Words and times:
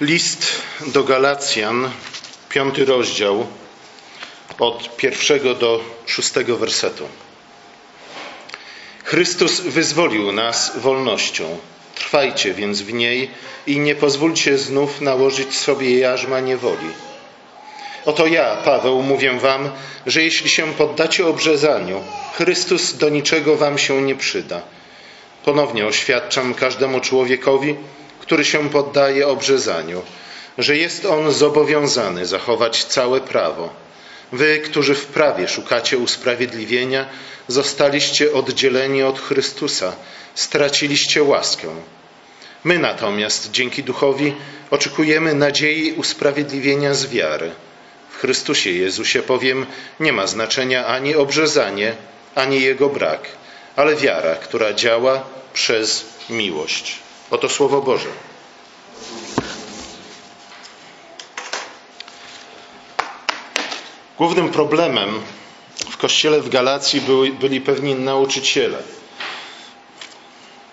List 0.00 0.46
do 0.86 1.04
Galacjan, 1.04 1.90
piąty 2.48 2.84
rozdział, 2.84 3.46
od 4.58 4.96
pierwszego 4.96 5.54
do 5.54 5.80
szóstego 6.06 6.56
wersetu. 6.56 7.08
Chrystus 9.04 9.60
wyzwolił 9.60 10.32
nas 10.32 10.72
wolnością. 10.78 11.58
Trwajcie 11.94 12.54
więc 12.54 12.82
w 12.82 12.92
niej 12.92 13.30
i 13.66 13.78
nie 13.78 13.94
pozwólcie 13.94 14.58
znów 14.58 15.00
nałożyć 15.00 15.58
sobie 15.58 15.98
jarzma 15.98 16.40
niewoli. 16.40 16.88
Oto 18.04 18.26
ja, 18.26 18.56
Paweł, 18.56 19.02
mówię 19.02 19.32
wam, 19.32 19.70
że 20.06 20.22
jeśli 20.22 20.50
się 20.50 20.74
poddacie 20.74 21.26
obrzezaniu, 21.26 22.04
Chrystus 22.36 22.96
do 22.96 23.08
niczego 23.08 23.56
wam 23.56 23.78
się 23.78 24.02
nie 24.02 24.14
przyda. 24.14 24.62
Ponownie 25.44 25.86
oświadczam 25.86 26.54
każdemu 26.54 27.00
człowiekowi, 27.00 27.76
który 28.30 28.44
się 28.44 28.70
poddaje 28.70 29.28
obrzezaniu, 29.28 30.02
że 30.58 30.76
jest 30.76 31.04
on 31.04 31.32
zobowiązany 31.32 32.26
zachować 32.26 32.84
całe 32.84 33.20
prawo. 33.20 33.70
Wy, 34.32 34.58
którzy 34.58 34.94
w 34.94 35.06
prawie 35.06 35.48
szukacie 35.48 35.98
usprawiedliwienia, 35.98 37.06
zostaliście 37.48 38.32
oddzieleni 38.32 39.02
od 39.02 39.20
Chrystusa, 39.20 39.92
straciliście 40.34 41.22
łaskę. 41.22 41.68
My 42.64 42.78
natomiast 42.78 43.50
dzięki 43.50 43.82
Duchowi 43.82 44.34
oczekujemy 44.70 45.34
nadziei 45.34 45.92
usprawiedliwienia 45.92 46.94
z 46.94 47.06
wiary. 47.06 47.50
W 48.10 48.16
Chrystusie 48.16 48.70
Jezusie 48.70 49.22
powiem, 49.22 49.66
nie 50.00 50.12
ma 50.12 50.26
znaczenia 50.26 50.86
ani 50.86 51.14
obrzezanie, 51.14 51.94
ani 52.34 52.62
jego 52.62 52.88
brak, 52.88 53.22
ale 53.76 53.96
wiara, 53.96 54.34
która 54.34 54.72
działa 54.72 55.26
przez 55.52 56.04
miłość. 56.28 57.09
Oto 57.30 57.48
Słowo 57.48 57.82
Boże. 57.82 58.08
Głównym 64.18 64.48
problemem 64.48 65.20
w 65.90 65.96
kościele 65.96 66.40
w 66.40 66.48
Galacji 66.48 67.00
byli, 67.00 67.32
byli 67.32 67.60
pewni 67.60 67.94
nauczyciele. 67.94 68.78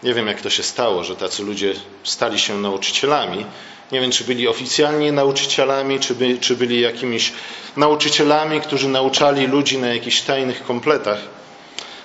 Nie 0.04 0.14
wiem, 0.14 0.28
jak 0.28 0.42
to 0.42 0.50
się 0.50 0.64
stało, 0.64 1.04
że 1.04 1.16
tacy 1.16 1.44
ludzie 1.44 1.74
stali 2.04 2.40
się 2.40 2.58
nauczycielami. 2.58 3.46
Nie 3.92 4.02
wiem, 4.02 4.12
czy 4.12 4.24
byli 4.24 4.48
oficjalnie 4.48 5.12
nauczycielami, 5.12 6.00
czy, 6.00 6.16
by, 6.16 6.38
czy 6.38 6.56
byli 6.56 6.82
jakimiś 6.82 7.34
nauczycielami, 7.76 8.62
którzy 8.62 8.88
nauczali 8.88 9.48
ludzi 9.48 9.78
na 9.78 9.88
jakichś 9.88 10.22
tajnych 10.22 10.64
kompletach. 10.64 11.20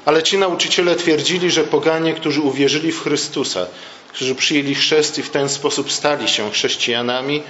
Ale 0.05 0.23
ci 0.23 0.39
nauczyciele 0.39 0.97
twierdzili, 0.97 1.51
że 1.51 1.65
poganie, 1.65 2.15
którzy 2.15 2.41
uwierzyli 2.41 2.93
w 2.93 3.03
Chrystusa, 3.03 3.67
którzy 4.13 4.35
przyjęli 4.35 4.75
chrzest 4.75 5.19
i 5.19 5.23
w 5.23 5.31
ten 5.31 5.49
sposób 5.49 5.93
stali 5.93 6.29
się 6.29 6.51
chrześcijanami, 6.51 7.43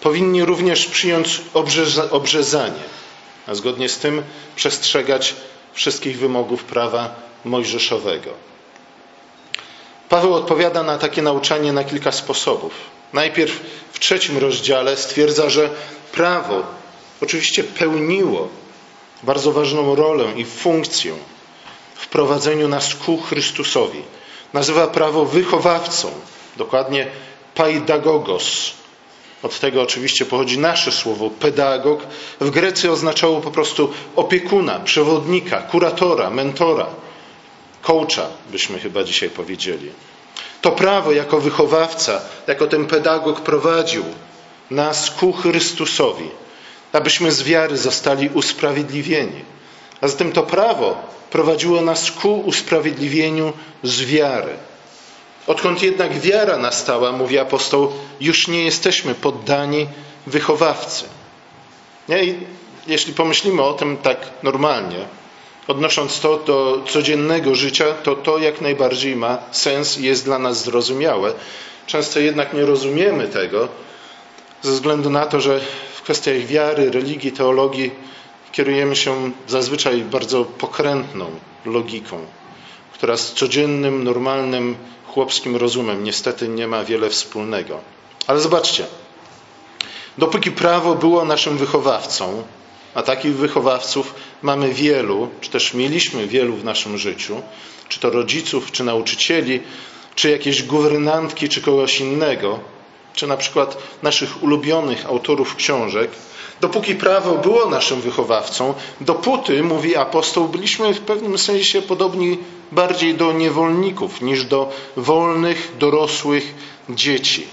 powinni 0.00 0.44
również 0.44 0.86
przyjąć 0.86 1.40
obrzeza, 1.54 2.10
obrzezanie, 2.10 2.82
a 3.46 3.54
zgodnie 3.54 3.88
z 3.88 3.98
tym 3.98 4.22
przestrzegać 4.56 5.34
wszystkich 5.72 6.18
wymogów 6.18 6.64
prawa 6.64 7.14
mojżeszowego. 7.44 8.30
Paweł 10.08 10.34
odpowiada 10.34 10.82
na 10.82 10.98
takie 10.98 11.22
nauczanie 11.22 11.72
na 11.72 11.84
kilka 11.84 12.12
sposobów. 12.12 12.72
Najpierw 13.12 13.60
w 13.92 13.98
trzecim 13.98 14.38
rozdziale 14.38 14.96
stwierdza, 14.96 15.50
że 15.50 15.70
prawo 16.12 16.62
oczywiście 17.22 17.64
pełniło 17.64 18.48
bardzo 19.22 19.52
ważną 19.52 19.94
rolę 19.94 20.24
i 20.36 20.44
funkcję 20.44 21.14
w 21.94 22.08
prowadzeniu 22.08 22.68
nas 22.68 22.94
ku 22.94 23.18
Chrystusowi. 23.18 24.02
Nazywa 24.52 24.86
prawo 24.86 25.24
wychowawcą, 25.24 26.10
dokładnie 26.56 27.06
paidagogos. 27.54 28.72
Od 29.42 29.60
tego 29.60 29.82
oczywiście 29.82 30.26
pochodzi 30.26 30.58
nasze 30.58 30.92
słowo 30.92 31.30
pedagog. 31.30 32.00
W 32.40 32.50
Grecji 32.50 32.88
oznaczało 32.88 33.40
po 33.40 33.50
prostu 33.50 33.92
opiekuna, 34.16 34.80
przewodnika, 34.80 35.60
kuratora, 35.62 36.30
mentora, 36.30 36.86
coacha, 37.82 38.26
byśmy 38.50 38.78
chyba 38.78 39.04
dzisiaj 39.04 39.30
powiedzieli. 39.30 39.90
To 40.62 40.70
prawo 40.70 41.12
jako 41.12 41.40
wychowawca, 41.40 42.20
jako 42.46 42.66
ten 42.66 42.86
pedagog 42.86 43.40
prowadził 43.40 44.04
nas 44.70 45.10
ku 45.10 45.32
Chrystusowi 45.32 46.30
abyśmy 46.92 47.32
z 47.32 47.42
wiary 47.42 47.76
zostali 47.76 48.28
usprawiedliwieni. 48.34 49.44
A 50.00 50.08
zatem 50.08 50.32
to 50.32 50.42
prawo 50.42 50.96
prowadziło 51.30 51.80
nas 51.80 52.10
ku 52.10 52.40
usprawiedliwieniu 52.40 53.52
z 53.82 54.02
wiary. 54.02 54.52
Odkąd 55.46 55.82
jednak 55.82 56.20
wiara 56.20 56.58
nastała, 56.58 57.12
mówi 57.12 57.38
apostoł, 57.38 57.92
już 58.20 58.48
nie 58.48 58.64
jesteśmy 58.64 59.14
poddani 59.14 59.86
wychowawcy. 60.26 61.04
Nie? 62.08 62.24
I 62.24 62.34
jeśli 62.86 63.12
pomyślimy 63.12 63.62
o 63.62 63.72
tym 63.72 63.96
tak 63.96 64.16
normalnie, 64.42 65.04
odnosząc 65.68 66.20
to 66.20 66.36
do 66.36 66.84
codziennego 66.88 67.54
życia, 67.54 67.84
to 68.02 68.16
to 68.16 68.38
jak 68.38 68.60
najbardziej 68.60 69.16
ma 69.16 69.38
sens 69.50 69.98
i 69.98 70.04
jest 70.04 70.24
dla 70.24 70.38
nas 70.38 70.64
zrozumiałe. 70.64 71.32
Często 71.86 72.20
jednak 72.20 72.52
nie 72.52 72.64
rozumiemy 72.64 73.28
tego 73.28 73.68
ze 74.62 74.72
względu 74.72 75.10
na 75.10 75.26
to, 75.26 75.40
że 75.40 75.60
kwestiach 76.08 76.46
wiary, 76.46 76.90
religii, 76.90 77.32
teologii 77.32 77.90
kierujemy 78.52 78.96
się 78.96 79.30
zazwyczaj 79.48 80.02
bardzo 80.02 80.44
pokrętną 80.44 81.30
logiką, 81.64 82.18
która 82.92 83.16
z 83.16 83.32
codziennym, 83.32 84.04
normalnym, 84.04 84.76
chłopskim 85.06 85.56
rozumem 85.56 86.04
niestety 86.04 86.48
nie 86.48 86.68
ma 86.68 86.84
wiele 86.84 87.10
wspólnego. 87.10 87.80
Ale 88.26 88.40
zobaczcie, 88.40 88.86
dopóki 90.18 90.50
prawo 90.50 90.94
było 90.94 91.24
naszym 91.24 91.58
wychowawcą, 91.58 92.42
a 92.94 93.02
takich 93.02 93.36
wychowawców 93.36 94.14
mamy 94.42 94.74
wielu, 94.74 95.28
czy 95.40 95.50
też 95.50 95.74
mieliśmy 95.74 96.26
wielu 96.26 96.56
w 96.56 96.64
naszym 96.64 96.98
życiu, 96.98 97.42
czy 97.88 98.00
to 98.00 98.10
rodziców, 98.10 98.72
czy 98.72 98.84
nauczycieli, 98.84 99.60
czy 100.14 100.30
jakieś 100.30 100.62
guwernantki, 100.62 101.48
czy 101.48 101.62
kogoś 101.62 102.00
innego, 102.00 102.60
czy 103.14 103.26
na 103.26 103.36
przykład 103.36 103.78
naszych 104.02 104.42
ulubionych 104.42 105.06
autorów 105.06 105.56
książek, 105.56 106.10
dopóki 106.60 106.94
prawo 106.94 107.34
było 107.34 107.66
naszym 107.66 108.00
wychowawcą, 108.00 108.74
dopóty, 109.00 109.62
mówi 109.62 109.96
apostoł, 109.96 110.48
byliśmy 110.48 110.94
w 110.94 111.00
pewnym 111.00 111.38
sensie 111.38 111.82
podobni 111.82 112.38
bardziej 112.72 113.14
do 113.14 113.32
niewolników 113.32 114.20
niż 114.20 114.44
do 114.44 114.72
wolnych, 114.96 115.72
dorosłych 115.78 116.54
dzieci. 116.88 117.46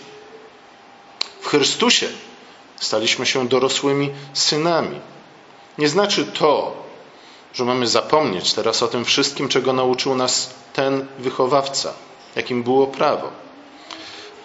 W 1.42 1.48
Chrystusie 1.48 2.08
staliśmy 2.76 3.26
się 3.26 3.48
dorosłymi 3.48 4.12
synami. 4.34 5.00
Nie 5.78 5.90
znaczy 5.90 6.26
to, 6.26 6.86
że 7.54 7.66
mamy 7.66 7.88
zapomnieć 7.88 8.54
teraz 8.54 8.84
o 8.84 8.88
tym 8.88 9.06
wszystkim, 9.06 9.48
czego 9.48 9.74
nauczył 9.74 10.16
nas 10.16 10.50
ten 10.74 11.06
wychowawca, 11.20 11.94
jakim 12.36 12.64
było 12.64 12.88
prawo. 12.88 13.30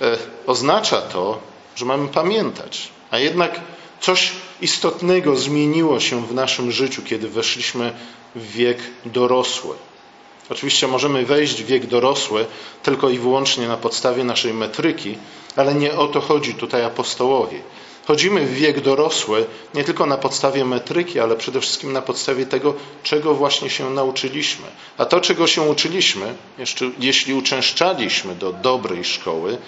E, 0.01 0.19
oznacza 0.47 1.01
to, 1.01 1.39
że 1.77 1.85
mamy 1.85 2.09
pamiętać. 2.09 2.89
A 3.11 3.19
jednak 3.19 3.61
coś 4.01 4.33
istotnego 4.61 5.37
zmieniło 5.37 6.01
się 6.01 6.27
w 6.27 6.35
naszym 6.35 6.73
życiu, 6.73 7.03
kiedy 7.03 7.29
weszliśmy 7.29 7.93
w 8.35 8.53
wiek 8.53 8.79
dorosły. 9.05 9.75
Oczywiście 10.51 10.87
możemy 10.87 11.27
wejść 11.27 11.63
w 11.63 11.67
wiek 11.67 11.87
dorosły 11.87 12.47
tylko 12.83 13.11
i 13.11 13.19
wyłącznie 13.19 13.69
na 13.69 13.77
podstawie 13.77 14.25
naszej 14.25 14.55
metryki, 14.55 15.19
ale 15.57 15.75
nie 15.75 15.97
o 15.97 16.09
to 16.09 16.21
chodzi 16.21 16.55
tutaj 16.55 16.85
apostołowi. 16.85 17.57
Chodzimy 18.07 18.47
w 18.47 18.55
wiek 18.55 18.81
dorosły 18.81 19.47
nie 19.75 19.85
tylko 19.85 20.07
na 20.07 20.17
podstawie 20.17 20.65
metryki, 20.65 21.21
ale 21.21 21.37
przede 21.37 21.61
wszystkim 21.61 21.93
na 21.93 22.03
podstawie 22.03 22.47
tego, 22.47 22.75
czego 23.03 23.35
właśnie 23.35 23.71
się 23.71 23.91
nauczyliśmy. 23.91 24.67
A 24.99 25.05
to, 25.05 25.21
czego 25.21 25.47
się 25.47 25.63
uczyliśmy, 25.63 26.35
jeszcze, 26.59 26.91
jeśli 26.99 27.35
uczęszczaliśmy 27.35 28.35
do 28.35 28.53
dobrej 28.53 29.05
szkoły, 29.05 29.59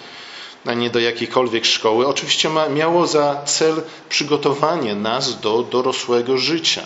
a 0.65 0.73
nie 0.73 0.89
do 0.89 0.99
jakiejkolwiek 0.99 1.65
szkoły, 1.65 2.07
oczywiście 2.07 2.49
ma, 2.49 2.69
miało 2.69 3.07
za 3.07 3.41
cel 3.45 3.81
przygotowanie 4.09 4.95
nas 4.95 5.39
do 5.39 5.63
dorosłego 5.63 6.37
życia. 6.37 6.83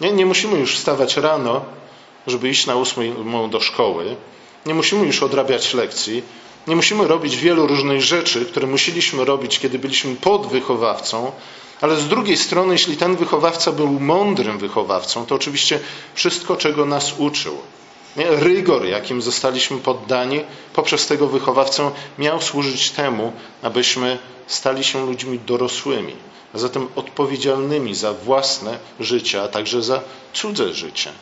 Nie, 0.00 0.12
nie 0.12 0.26
musimy 0.26 0.58
już 0.58 0.76
wstawać 0.76 1.16
rano, 1.16 1.64
żeby 2.26 2.48
iść 2.48 2.66
na 2.66 2.76
ósmą 2.76 3.50
do 3.50 3.60
szkoły. 3.60 4.16
Nie 4.66 4.74
musimy 4.74 5.06
już 5.06 5.22
odrabiać 5.22 5.74
lekcji. 5.74 6.22
Nie 6.66 6.76
musimy 6.76 7.08
robić 7.08 7.36
wielu 7.36 7.66
różnych 7.66 8.02
rzeczy, 8.02 8.46
które 8.46 8.66
musieliśmy 8.66 9.24
robić, 9.24 9.58
kiedy 9.58 9.78
byliśmy 9.78 10.14
pod 10.16 10.46
wychowawcą, 10.46 11.32
ale 11.80 11.96
z 11.96 12.08
drugiej 12.08 12.36
strony, 12.36 12.72
jeśli 12.72 12.96
ten 12.96 13.16
wychowawca 13.16 13.72
był 13.72 14.00
mądrym 14.00 14.58
wychowawcą, 14.58 15.26
to 15.26 15.34
oczywiście 15.34 15.80
wszystko, 16.14 16.56
czego 16.56 16.86
nas 16.86 17.14
uczył? 17.18 17.58
Rygor, 18.16 18.86
jakim 18.86 19.22
zostaliśmy 19.22 19.78
poddani 19.78 20.44
poprzez 20.72 21.06
tego 21.06 21.26
wychowawcę, 21.26 21.90
miał 22.18 22.42
służyć 22.42 22.90
temu, 22.90 23.32
abyśmy 23.62 24.18
stali 24.46 24.84
się 24.84 25.06
ludźmi 25.06 25.38
dorosłymi, 25.38 26.16
a 26.54 26.58
zatem 26.58 26.88
odpowiedzialnymi 26.96 27.94
za 27.94 28.12
własne 28.12 28.78
życie, 29.00 29.42
a 29.42 29.48
także 29.48 29.82
za 29.82 30.00
cudze 30.32 30.74
życie. 30.74 31.12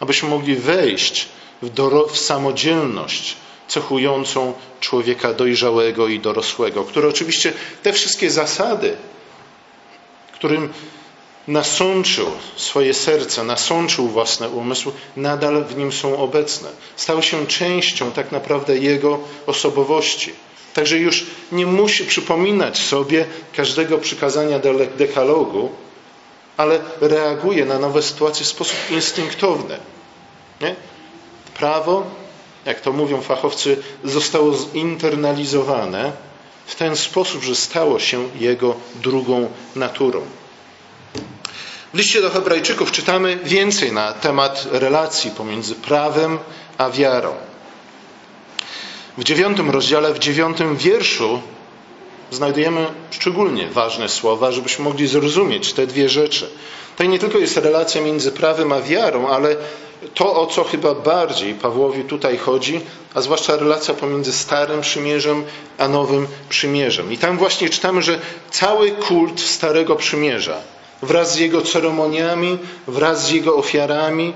Abyśmy 0.00 0.28
mogli 0.28 0.56
wejść 0.56 1.28
w, 1.62 1.70
w 2.12 2.18
samodzielność 2.18 3.36
cechującą 3.68 4.52
człowieka 4.80 5.34
dojrzałego 5.34 6.08
i 6.08 6.20
dorosłego, 6.20 6.84
który 6.84 7.08
oczywiście 7.08 7.52
te 7.82 7.92
wszystkie 7.92 8.30
zasady, 8.30 8.96
którym 10.32 10.72
nasączył 11.48 12.26
swoje 12.56 12.94
serce, 12.94 13.44
nasączył 13.44 14.08
własne 14.08 14.48
umysły, 14.48 14.92
nadal 15.16 15.64
w 15.64 15.76
nim 15.76 15.92
są 15.92 16.16
obecne. 16.18 16.68
Stały 16.96 17.22
się 17.22 17.46
częścią 17.46 18.12
tak 18.12 18.32
naprawdę 18.32 18.78
jego 18.78 19.18
osobowości. 19.46 20.32
Także 20.74 20.98
już 20.98 21.26
nie 21.52 21.66
musi 21.66 22.04
przypominać 22.04 22.78
sobie 22.78 23.26
każdego 23.56 23.98
przykazania 23.98 24.58
dekalogu, 24.98 25.70
ale 26.56 26.80
reaguje 27.00 27.64
na 27.64 27.78
nowe 27.78 28.02
sytuacje 28.02 28.44
w 28.44 28.48
sposób 28.48 28.76
instynktowny. 28.90 29.78
Nie? 30.60 30.74
Prawo, 31.54 32.06
jak 32.64 32.80
to 32.80 32.92
mówią 32.92 33.20
fachowcy, 33.20 33.76
zostało 34.04 34.54
zinternalizowane 34.56 36.12
w 36.66 36.74
ten 36.74 36.96
sposób, 36.96 37.42
że 37.42 37.54
stało 37.54 37.98
się 37.98 38.28
jego 38.40 38.74
drugą 39.02 39.48
naturą. 39.76 40.20
W 41.94 41.98
liście 41.98 42.22
do 42.22 42.30
Hebrajczyków 42.30 42.92
czytamy 42.92 43.38
więcej 43.44 43.92
na 43.92 44.12
temat 44.12 44.66
relacji 44.70 45.30
pomiędzy 45.30 45.74
prawem 45.74 46.38
a 46.78 46.90
wiarą. 46.90 47.32
W 49.18 49.24
dziewiątym 49.24 49.70
rozdziale, 49.70 50.14
w 50.14 50.18
dziewiątym 50.18 50.76
wierszu 50.76 51.42
znajdujemy 52.30 52.86
szczególnie 53.10 53.68
ważne 53.68 54.08
słowa, 54.08 54.52
żebyśmy 54.52 54.84
mogli 54.84 55.06
zrozumieć 55.06 55.72
te 55.72 55.86
dwie 55.86 56.08
rzeczy. 56.08 56.50
To 56.96 57.04
nie 57.04 57.18
tylko 57.18 57.38
jest 57.38 57.56
relacja 57.56 58.00
między 58.00 58.32
prawem 58.32 58.72
a 58.72 58.80
wiarą, 58.80 59.28
ale 59.28 59.56
to, 60.14 60.40
o 60.40 60.46
co 60.46 60.64
chyba 60.64 60.94
bardziej 60.94 61.54
Pawłowi 61.54 62.04
tutaj 62.04 62.38
chodzi, 62.38 62.80
a 63.14 63.20
zwłaszcza 63.20 63.56
relacja 63.56 63.94
pomiędzy 63.94 64.32
Starym 64.32 64.80
Przymierzem 64.80 65.44
a 65.78 65.88
Nowym 65.88 66.26
Przymierzem. 66.48 67.12
I 67.12 67.18
tam 67.18 67.38
właśnie 67.38 67.68
czytamy, 67.68 68.02
że 68.02 68.20
cały 68.50 68.90
kult 68.90 69.40
Starego 69.40 69.96
Przymierza 69.96 70.77
wraz 71.02 71.32
z 71.34 71.38
jego 71.38 71.62
ceremoniami, 71.62 72.58
wraz 72.86 73.26
z 73.26 73.30
jego 73.30 73.56
ofiarami, 73.56 74.32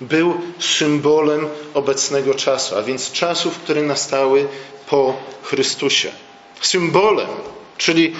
był 0.00 0.40
symbolem 0.58 1.48
obecnego 1.74 2.34
czasu, 2.34 2.76
a 2.76 2.82
więc 2.82 3.12
czasów, 3.12 3.58
które 3.58 3.82
nastały 3.82 4.48
po 4.86 5.16
Chrystusie. 5.42 6.12
Symbolem, 6.60 7.28
czyli 7.78 8.14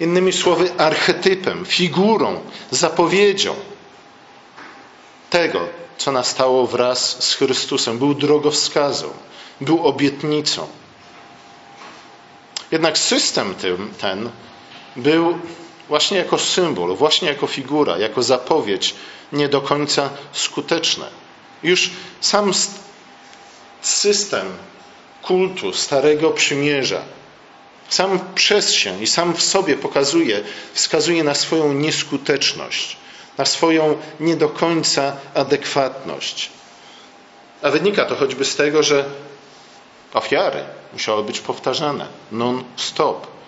innymi 0.00 0.32
słowy, 0.32 0.70
archetypem, 0.78 1.66
figurą, 1.66 2.40
zapowiedzią 2.70 3.54
tego, 5.30 5.60
co 5.98 6.12
nastało 6.12 6.66
wraz 6.66 7.24
z 7.24 7.34
Chrystusem. 7.34 7.98
Był 7.98 8.14
drogowskazą, 8.14 9.08
był 9.60 9.86
obietnicą. 9.86 10.66
Jednak 12.70 12.98
system 12.98 13.54
ten 13.98 14.30
był 14.96 15.38
właśnie 15.90 16.18
jako 16.18 16.38
symbol, 16.38 16.96
właśnie 16.96 17.28
jako 17.28 17.46
figura, 17.46 17.98
jako 17.98 18.22
zapowiedź 18.22 18.94
nie 19.32 19.48
do 19.48 19.60
końca 19.60 20.10
skuteczne. 20.32 21.06
Już 21.62 21.90
sam 22.20 22.52
system 23.80 24.46
kultu 25.22 25.72
Starego 25.72 26.30
Przymierza, 26.30 27.02
sam 27.88 28.20
przez 28.34 28.72
się 28.72 29.02
i 29.02 29.06
sam 29.06 29.34
w 29.34 29.42
sobie 29.42 29.76
pokazuje, 29.76 30.40
wskazuje 30.72 31.24
na 31.24 31.34
swoją 31.34 31.72
nieskuteczność, 31.72 32.96
na 33.38 33.44
swoją 33.44 33.98
nie 34.20 34.36
do 34.36 34.48
końca 34.48 35.16
adekwatność. 35.34 36.50
A 37.62 37.70
wynika 37.70 38.04
to 38.04 38.16
choćby 38.16 38.44
z 38.44 38.56
tego, 38.56 38.82
że 38.82 39.04
ofiary 40.14 40.64
musiały 40.92 41.24
być 41.24 41.40
powtarzane 41.40 42.06
non-stop. 42.32 43.39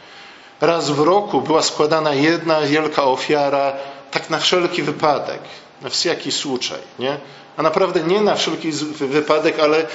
Raz 0.62 0.90
w 0.90 1.00
roku 1.00 1.40
była 1.40 1.62
składana 1.62 2.14
jedna 2.14 2.60
wielka 2.60 3.04
ofiara, 3.04 3.72
tak 4.10 4.30
na 4.30 4.38
wszelki 4.38 4.82
wypadek, 4.82 5.40
na 5.82 5.88
wszelki 5.88 6.32
słuczaj, 6.32 6.78
nie? 6.98 7.16
A 7.56 7.62
naprawdę 7.62 8.00
nie 8.00 8.20
na 8.20 8.34
wszelki 8.34 8.70
wypadek, 9.00 9.60
ale 9.60 9.86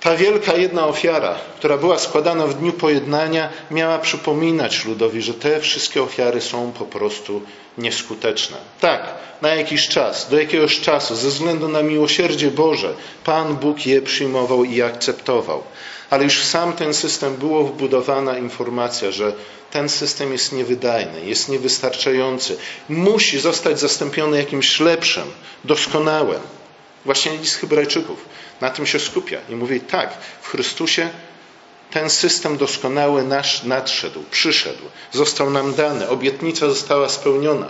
ta 0.00 0.16
wielka 0.16 0.54
jedna 0.54 0.86
ofiara, 0.86 1.34
która 1.56 1.78
była 1.78 1.98
składana 1.98 2.46
w 2.46 2.54
dniu 2.54 2.72
pojednania, 2.72 3.48
miała 3.70 3.98
przypominać 3.98 4.84
ludowi, 4.84 5.22
że 5.22 5.34
te 5.34 5.60
wszystkie 5.60 6.02
ofiary 6.02 6.40
są 6.40 6.72
po 6.72 6.84
prostu 6.84 7.42
nieskuteczne. 7.78 8.56
Tak, 8.80 9.14
na 9.42 9.54
jakiś 9.54 9.88
czas, 9.88 10.30
do 10.30 10.38
jakiegoś 10.38 10.80
czasu, 10.80 11.16
ze 11.16 11.28
względu 11.28 11.68
na 11.68 11.82
miłosierdzie 11.82 12.50
Boże, 12.50 12.94
Pan 13.24 13.56
Bóg 13.56 13.86
je 13.86 14.02
przyjmował 14.02 14.64
i 14.64 14.82
akceptował. 14.82 15.62
Ale 16.12 16.24
już 16.24 16.40
w 16.40 16.46
sam 16.46 16.72
ten 16.72 16.94
system 16.94 17.36
było 17.36 17.64
wbudowana 17.64 18.38
informacja, 18.38 19.10
że 19.10 19.32
ten 19.70 19.88
system 19.88 20.32
jest 20.32 20.52
niewydajny, 20.52 21.26
jest 21.26 21.48
niewystarczający. 21.48 22.56
Musi 22.88 23.40
zostać 23.40 23.80
zastąpiony 23.80 24.36
jakimś 24.36 24.80
lepszym, 24.80 25.24
doskonałym. 25.64 26.40
Właśnie 27.04 27.36
list 27.36 27.56
Hebrajczyków 27.56 28.24
na 28.60 28.70
tym 28.70 28.86
się 28.86 29.00
skupia 29.00 29.38
i 29.48 29.54
mówi 29.54 29.80
tak, 29.80 30.18
w 30.42 30.48
Chrystusie 30.48 31.10
ten 31.90 32.10
system 32.10 32.56
doskonały 32.56 33.22
nasz 33.22 33.62
nadszedł, 33.62 34.24
przyszedł, 34.30 34.84
został 35.12 35.50
nam 35.50 35.74
dany, 35.74 36.08
obietnica 36.08 36.68
została 36.68 37.08
spełniona. 37.08 37.68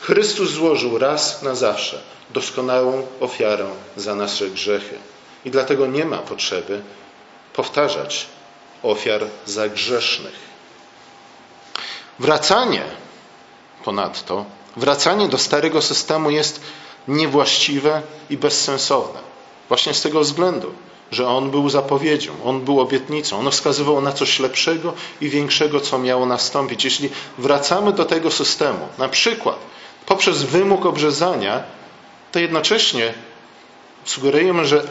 Chrystus 0.00 0.50
złożył 0.50 0.98
raz 0.98 1.42
na 1.42 1.54
zawsze 1.54 2.02
doskonałą 2.30 3.06
ofiarę 3.20 3.66
za 3.96 4.14
nasze 4.14 4.50
grzechy. 4.50 4.98
I 5.44 5.50
dlatego 5.50 5.86
nie 5.86 6.04
ma 6.04 6.18
potrzeby 6.18 6.80
powtarzać 7.58 8.26
ofiar 8.82 9.26
za 9.46 9.68
grzesznych. 9.68 10.38
Wracanie 12.18 12.82
ponadto, 13.84 14.44
wracanie 14.76 15.28
do 15.28 15.38
starego 15.38 15.82
systemu 15.82 16.30
jest 16.30 16.60
niewłaściwe 17.08 18.02
i 18.30 18.36
bezsensowne. 18.36 19.20
Właśnie 19.68 19.94
z 19.94 20.02
tego 20.02 20.20
względu, 20.20 20.72
że 21.10 21.28
on 21.28 21.50
był 21.50 21.68
zapowiedzią, 21.68 22.32
on 22.44 22.60
był 22.60 22.80
obietnicą, 22.80 23.38
on 23.38 23.50
wskazywał 23.50 24.00
na 24.00 24.12
coś 24.12 24.38
lepszego 24.38 24.92
i 25.20 25.28
większego, 25.28 25.80
co 25.80 25.98
miało 25.98 26.26
nastąpić. 26.26 26.84
Jeśli 26.84 27.10
wracamy 27.38 27.92
do 27.92 28.04
tego 28.04 28.30
systemu, 28.30 28.88
na 28.98 29.08
przykład 29.08 29.58
poprzez 30.06 30.42
wymóg 30.42 30.86
obrzezania, 30.86 31.62
to 32.32 32.38
jednocześnie 32.38 33.14
sugerujemy, 34.04 34.66
że 34.66 34.82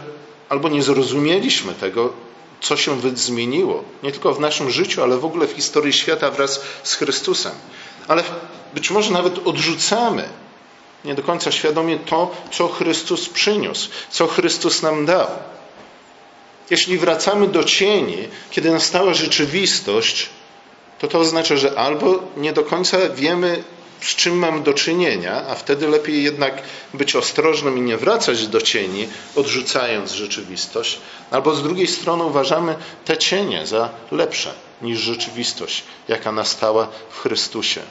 albo 0.49 0.69
nie 0.69 0.83
zrozumieliśmy 0.83 1.73
tego, 1.73 2.26
co 2.61 2.77
się 2.77 3.01
zmieniło, 3.15 3.83
nie 4.03 4.11
tylko 4.11 4.33
w 4.33 4.39
naszym 4.39 4.71
życiu, 4.71 5.03
ale 5.03 5.17
w 5.17 5.25
ogóle 5.25 5.47
w 5.47 5.51
historii 5.51 5.93
świata 5.93 6.31
wraz 6.31 6.61
z 6.83 6.93
Chrystusem. 6.93 7.51
Ale 8.07 8.23
być 8.73 8.91
może 8.91 9.11
nawet 9.11 9.47
odrzucamy 9.47 10.29
nie 11.05 11.15
do 11.15 11.23
końca 11.23 11.51
świadomie 11.51 11.99
to, 11.99 12.35
co 12.51 12.67
Chrystus 12.67 13.29
przyniósł, 13.29 13.89
co 14.09 14.27
Chrystus 14.27 14.81
nam 14.81 15.05
dał. 15.05 15.27
Jeśli 16.69 16.97
wracamy 16.97 17.47
do 17.47 17.63
cieni, 17.63 18.17
kiedy 18.51 18.71
nastała 18.71 19.13
rzeczywistość, 19.13 20.29
to 20.99 21.07
to 21.07 21.19
oznacza, 21.19 21.57
że 21.57 21.79
albo 21.79 22.19
nie 22.37 22.53
do 22.53 22.63
końca 22.63 22.97
wiemy, 23.09 23.63
z 24.01 24.15
czym 24.15 24.37
mam 24.37 24.63
do 24.63 24.73
czynienia, 24.73 25.43
a 25.47 25.55
wtedy 25.55 25.87
lepiej 25.87 26.23
jednak 26.23 26.61
być 26.93 27.15
ostrożnym 27.15 27.77
i 27.77 27.81
nie 27.81 27.97
wracać 27.97 28.47
do 28.47 28.61
cieni, 28.61 29.07
odrzucając 29.35 30.11
rzeczywistość, 30.11 30.99
albo 31.31 31.55
z 31.55 31.63
drugiej 31.63 31.87
strony 31.87 32.23
uważamy 32.23 32.75
te 33.05 33.17
cienie 33.17 33.67
za 33.67 33.89
lepsze 34.11 34.53
niż 34.81 34.99
rzeczywistość, 34.99 35.83
jaka 36.07 36.31
nastała 36.31 36.87
w 37.09 37.19
Chrystusie. 37.19 37.81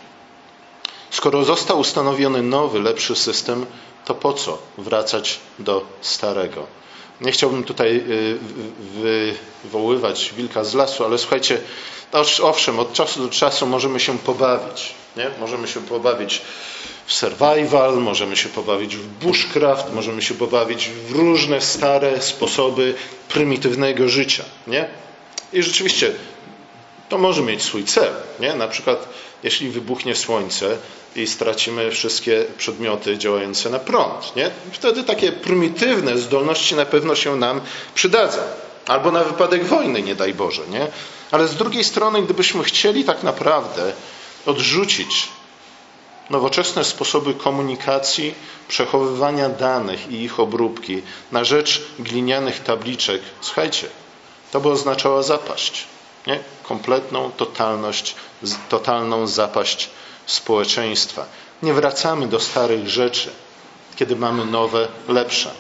Skoro 1.11 1.45
został 1.45 1.79
ustanowiony 1.79 2.43
nowy, 2.43 2.81
lepszy 2.81 3.17
system, 3.17 3.67
to 4.05 4.15
po 4.15 4.33
co 4.33 4.59
wracać 4.79 5.39
do 5.59 5.85
starego? 6.01 6.67
Nie 7.21 7.33
chciałbym 7.33 7.65
tutaj 7.65 7.97
y, 7.97 8.39
wywoływać 9.65 10.33
wilka 10.37 10.65
z 10.65 10.75
lasu, 10.75 11.05
ale 11.05 11.19
słuchajcie, 11.19 11.61
owszem, 12.43 12.79
od 12.79 12.93
czasu 12.93 13.23
do 13.23 13.29
czasu 13.29 13.67
możemy 13.67 14.01
się 14.01 14.19
pobawić. 14.19 14.95
Nie? 15.17 15.31
Możemy 15.41 15.69
się 15.69 15.81
pobawić 15.81 16.43
w 17.07 17.13
survival, 17.13 17.97
możemy 17.97 18.37
się 18.37 18.49
pobawić 18.49 18.97
w 18.97 19.07
bushcraft, 19.07 19.93
możemy 19.93 20.23
się 20.23 20.35
pobawić 20.35 20.89
w 20.89 21.13
różne 21.13 21.61
stare 21.61 22.23
sposoby 22.23 22.95
prymitywnego 23.29 24.09
życia. 24.09 24.45
Nie? 24.67 24.89
I 25.53 25.63
rzeczywiście 25.63 26.13
to 27.09 27.19
może 27.19 27.43
mieć 27.43 27.63
swój 27.63 27.85
cel. 27.85 28.13
Nie? 28.41 28.55
Na 28.55 28.69
przykład, 28.69 29.09
jeśli 29.47 29.69
wybuchnie 29.69 30.17
słońce 30.17 30.79
i 31.17 31.26
stracimy 31.26 31.91
wszystkie 31.91 32.45
przedmioty 32.59 33.19
działające 33.19 33.71
na 33.71 33.79
prąd, 33.79 34.37
nie? 34.37 34.50
wtedy 34.73 35.05
takie 35.05 35.33
prymitywne 35.33 36.19
zdolności 36.19 36.75
na 36.75 36.87
pewno 36.87 37.15
się 37.15 37.37
nam 37.37 37.61
przydadzą. 37.95 38.38
Albo 38.87 39.11
na 39.11 39.25
wypadek 39.25 39.65
wojny, 39.65 40.03
nie 40.03 40.15
daj 40.15 40.35
Boże. 40.35 40.62
Nie? 40.71 40.87
Ale 41.31 41.49
z 41.49 41.55
drugiej 41.55 41.85
strony, 41.85 42.23
gdybyśmy 42.23 42.65
chcieli 42.65 43.05
tak 43.05 43.23
naprawdę 43.23 43.93
odrzucić 44.47 45.29
nowoczesne 46.31 46.85
sposoby 46.85 47.35
komunikacji, 47.35 48.35
przechowywania 48.69 49.49
danych 49.49 50.11
i 50.11 50.23
ich 50.23 50.41
obróbki 50.41 51.03
na 51.33 51.45
rzecz 51.45 51.83
glinianych 51.99 52.62
tabliczek. 52.62 53.23
Słuchajcie, 53.41 53.88
to 54.53 54.61
by 54.61 54.69
oznaczało 54.69 55.23
zapaść. 55.23 55.85
Nie? 56.26 56.38
Kompletną 56.62 57.31
totalność, 57.37 58.15
totalną 58.69 59.26
zapaść 59.26 59.90
społeczeństwa. 60.26 61.26
Nie 61.62 61.75
wracamy 61.75 62.26
do 62.26 62.40
starych 62.40 62.88
rzeczy, 62.88 63.31
kiedy 63.97 64.16
mamy 64.16 64.45
nowe, 64.45 64.88
lepsze. 65.09 65.50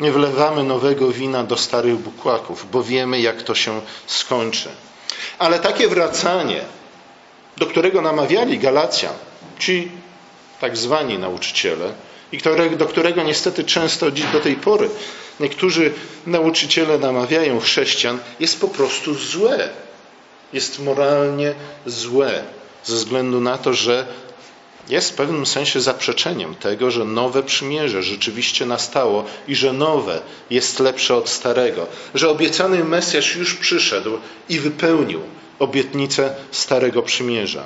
Nie 0.00 0.12
wlewamy 0.12 0.62
nowego 0.62 1.12
wina 1.12 1.44
do 1.44 1.56
starych 1.56 1.96
bukłaków, 1.96 2.66
bo 2.70 2.82
wiemy, 2.82 3.20
jak 3.20 3.42
to 3.42 3.54
się 3.54 3.80
skończy. 4.06 4.68
Ale 5.38 5.58
takie 5.58 5.88
wracanie, 5.88 6.64
do 7.56 7.66
którego 7.66 8.02
namawiali 8.02 8.58
Galacjan, 8.58 9.14
ci 9.58 9.90
tak 10.60 10.76
zwani 10.76 11.18
nauczyciele, 11.18 11.92
i 12.32 12.38
do 12.76 12.86
którego 12.86 13.22
niestety 13.22 13.64
często 13.64 14.10
dziś 14.10 14.26
do 14.26 14.40
tej 14.40 14.56
pory 14.56 14.90
niektórzy 15.40 15.92
nauczyciele 16.26 16.98
namawiają 16.98 17.60
chrześcijan, 17.60 18.18
jest 18.40 18.60
po 18.60 18.68
prostu 18.68 19.14
złe. 19.14 19.68
Jest 20.54 20.78
moralnie 20.78 21.54
złe, 21.86 22.44
ze 22.84 22.94
względu 22.94 23.40
na 23.40 23.58
to, 23.58 23.74
że 23.74 24.06
jest 24.88 25.10
w 25.10 25.14
pewnym 25.14 25.46
sensie 25.46 25.80
zaprzeczeniem 25.80 26.54
tego, 26.54 26.90
że 26.90 27.04
nowe 27.04 27.42
przymierze 27.42 28.02
rzeczywiście 28.02 28.66
nastało 28.66 29.24
i 29.48 29.54
że 29.54 29.72
nowe 29.72 30.20
jest 30.50 30.80
lepsze 30.80 31.16
od 31.16 31.28
starego, 31.28 31.86
że 32.14 32.30
obiecany 32.30 32.84
Mesjasz 32.84 33.36
już 33.36 33.54
przyszedł 33.54 34.18
i 34.48 34.58
wypełnił 34.58 35.20
obietnicę 35.58 36.34
starego 36.50 37.02
przymierza. 37.02 37.64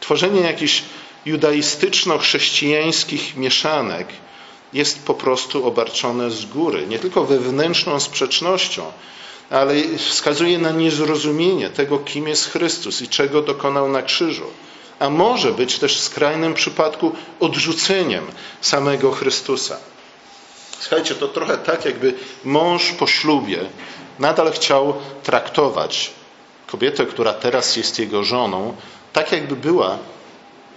Tworzenie 0.00 0.40
jakichś 0.40 0.82
judaistyczno-chrześcijańskich 1.26 3.36
mieszanek 3.36 4.08
jest 4.72 5.04
po 5.04 5.14
prostu 5.14 5.66
obarczone 5.66 6.30
z 6.30 6.46
góry, 6.46 6.86
nie 6.86 6.98
tylko 6.98 7.24
wewnętrzną 7.24 8.00
sprzecznością, 8.00 8.92
ale 9.50 9.74
wskazuje 9.98 10.58
na 10.58 10.70
niezrozumienie 10.70 11.70
tego, 11.70 11.98
kim 11.98 12.28
jest 12.28 12.50
Chrystus 12.50 13.02
i 13.02 13.08
czego 13.08 13.42
dokonał 13.42 13.88
na 13.88 14.02
krzyżu. 14.02 14.46
A 14.98 15.10
może 15.10 15.52
być 15.52 15.78
też 15.78 15.98
w 15.98 16.02
skrajnym 16.02 16.54
przypadku 16.54 17.12
odrzuceniem 17.40 18.26
samego 18.60 19.12
Chrystusa. 19.12 19.76
Słuchajcie, 20.80 21.14
to 21.14 21.28
trochę 21.28 21.58
tak, 21.58 21.84
jakby 21.84 22.14
mąż 22.44 22.92
po 22.92 23.06
ślubie 23.06 23.58
nadal 24.18 24.52
chciał 24.52 24.94
traktować 25.22 26.10
kobietę, 26.66 27.06
która 27.06 27.32
teraz 27.32 27.76
jest 27.76 27.98
jego 27.98 28.24
żoną, 28.24 28.76
tak 29.12 29.32
jakby 29.32 29.56
była 29.56 29.98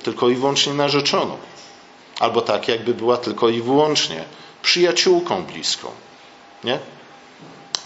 tylko 0.03 0.29
i 0.29 0.35
wyłącznie 0.35 0.73
narzeczoną. 0.73 1.38
Albo 2.19 2.41
tak, 2.41 2.67
jakby 2.67 2.93
była 2.93 3.17
tylko 3.17 3.49
i 3.49 3.61
wyłącznie 3.61 4.23
przyjaciółką 4.61 5.43
bliską. 5.43 5.91
Nie? 6.63 6.79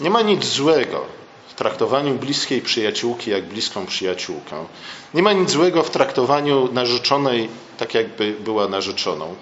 Nie 0.00 0.10
ma 0.10 0.22
nic 0.22 0.44
złego 0.44 1.04
w 1.48 1.54
traktowaniu 1.54 2.14
bliskiej 2.14 2.62
przyjaciółki 2.62 3.30
jak 3.30 3.44
bliską 3.44 3.86
przyjaciółkę. 3.86 4.66
Nie 5.14 5.22
ma 5.22 5.32
nic 5.32 5.50
złego 5.50 5.82
w 5.82 5.90
traktowaniu 5.90 6.72
narzeczonej 6.72 7.48
tak, 7.78 7.94
jakby 7.94 8.32
była 8.32 8.68
narzeczoną. 8.68 9.34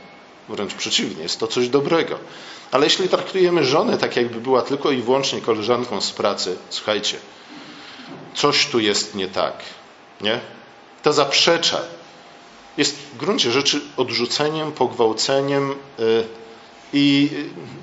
Wręcz 0.49 0.75
przeciwnie, 0.75 1.23
jest 1.23 1.41
to 1.41 1.47
coś 1.47 1.69
dobrego. 1.69 2.19
Ale 2.71 2.87
jeśli 2.87 3.09
traktujemy 3.09 3.65
żonę 3.65 3.99
tak, 3.99 4.17
jakby 4.17 4.41
była 4.41 4.63
tylko 4.63 4.91
i 4.91 5.03
wyłącznie 5.03 5.41
koleżanką 5.41 6.01
z 6.01 6.11
pracy, 6.11 6.57
słuchajcie, 6.71 7.19
coś 8.35 8.67
tu 8.67 8.81
jest 8.81 9.15
nie 9.15 9.29
tak. 9.29 9.55
Nie? 10.21 10.41
To 11.03 11.13
zaprzecza 11.13 11.81
jest 12.77 12.97
w 12.97 13.17
gruncie 13.17 13.51
rzeczy 13.51 13.81
odrzuceniem, 13.97 14.73
pogwałceniem 14.73 15.75
y, 16.01 16.25
i 16.93 17.31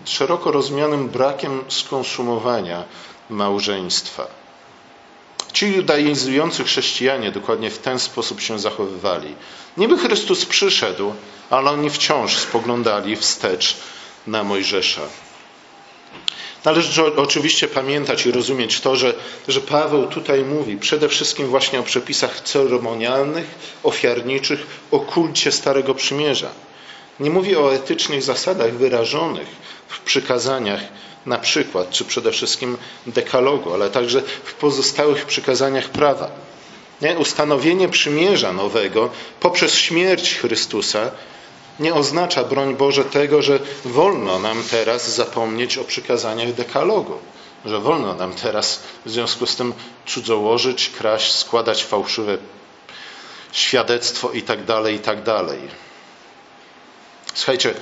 szeroko 0.06 0.52
rozumianym 0.52 1.10
brakiem 1.10 1.64
skonsumowania 1.68 2.84
małżeństwa. 3.30 4.28
Ci 5.54 5.68
judaizujący 5.76 6.64
chrześcijanie 6.64 7.32
dokładnie 7.32 7.70
w 7.72 7.78
ten 7.78 8.00
sposób 8.00 8.42
się 8.42 8.60
zachowywali. 8.60 9.36
Niby 9.78 9.98
Chrystus 9.98 10.46
przyszedł, 10.46 11.14
ale 11.50 11.72
oni 11.72 11.90
wciąż 11.90 12.38
spoglądali 12.38 13.16
wstecz 13.16 13.78
na 14.28 14.44
Mojżesza. 14.44 15.02
Należy 16.66 17.16
oczywiście 17.16 17.68
pamiętać 17.68 18.26
i 18.26 18.32
rozumieć 18.32 18.82
to, 18.82 18.96
że, 18.96 19.14
że 19.48 19.62
Paweł 19.62 20.08
tutaj 20.08 20.44
mówi 20.44 20.78
przede 20.78 21.10
wszystkim 21.10 21.48
właśnie 21.48 21.80
o 21.80 21.84
przepisach 21.84 22.42
ceremonialnych, 22.42 23.48
ofiarniczych, 23.84 24.68
o 24.92 25.00
kulcie 25.00 25.52
Starego 25.52 25.96
Przymierza. 25.96 26.50
Nie 27.20 27.30
mówi 27.30 27.56
o 27.56 27.74
etycznych 27.74 28.24
zasadach 28.24 28.74
wyrażonych 28.74 29.48
w 29.88 30.00
przykazaniach, 30.00 30.82
na 31.26 31.38
przykład, 31.38 31.90
czy 31.90 32.06
przede 32.06 32.32
wszystkim 32.32 32.78
dekalogu, 33.08 33.74
ale 33.74 33.90
także 33.90 34.22
w 34.44 34.54
pozostałych 34.54 35.26
przykazaniach 35.26 35.90
prawa. 35.90 36.32
Nie? 37.02 37.18
Ustanowienie 37.18 37.90
przymierza 37.90 38.54
nowego 38.54 39.10
poprzez 39.40 39.74
śmierć 39.76 40.36
Chrystusa 40.36 41.12
nie 41.80 41.94
oznacza, 41.94 42.44
broń 42.44 42.76
Boże, 42.76 43.06
tego, 43.06 43.42
że 43.42 43.60
wolno 43.86 44.40
nam 44.40 44.64
teraz 44.72 45.16
zapomnieć 45.16 45.78
o 45.78 45.84
przykazaniach 45.84 46.54
dekalogu. 46.54 47.14
Że 47.66 47.80
wolno 47.80 48.14
nam 48.14 48.34
teraz 48.34 48.84
w 49.06 49.10
związku 49.10 49.46
z 49.46 49.56
tym 49.56 49.74
cudzołożyć, 50.06 50.90
kraść, 50.90 51.36
składać 51.36 51.84
fałszywe 51.84 52.38
świadectwo 53.52 54.32
i 54.32 54.42
tak 54.42 54.66
dalej, 54.66 54.96
i 54.96 55.00
tak 55.00 55.24
dalej. 55.24 55.60
Słuchajcie, 57.34 57.74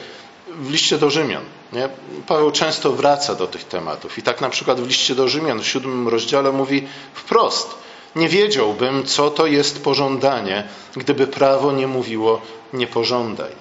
w 0.48 0.72
liście 0.72 0.98
do 0.98 1.10
Rzymian, 1.10 1.44
nie? 1.74 1.90
Paweł 2.28 2.52
często 2.52 2.92
wraca 2.92 3.36
do 3.36 3.48
tych 3.48 3.64
tematów 3.64 4.18
i 4.18 4.24
tak 4.24 4.42
na 4.42 4.50
przykład 4.50 4.82
w 4.82 4.88
liście 4.88 5.16
do 5.16 5.28
Rzymian 5.28 5.60
w 5.60 5.68
siódmym 5.68 6.08
rozdziale 6.08 6.52
mówi 6.52 6.88
wprost, 7.14 7.76
nie 8.16 8.30
wiedziałbym, 8.30 9.06
co 9.06 9.32
to 9.32 9.48
jest 9.48 9.84
pożądanie, 9.84 10.68
gdyby 10.96 11.28
prawo 11.28 11.72
nie 11.72 11.88
mówiło 11.88 12.42
nie 12.74 12.88
pożądaj. 12.88 13.52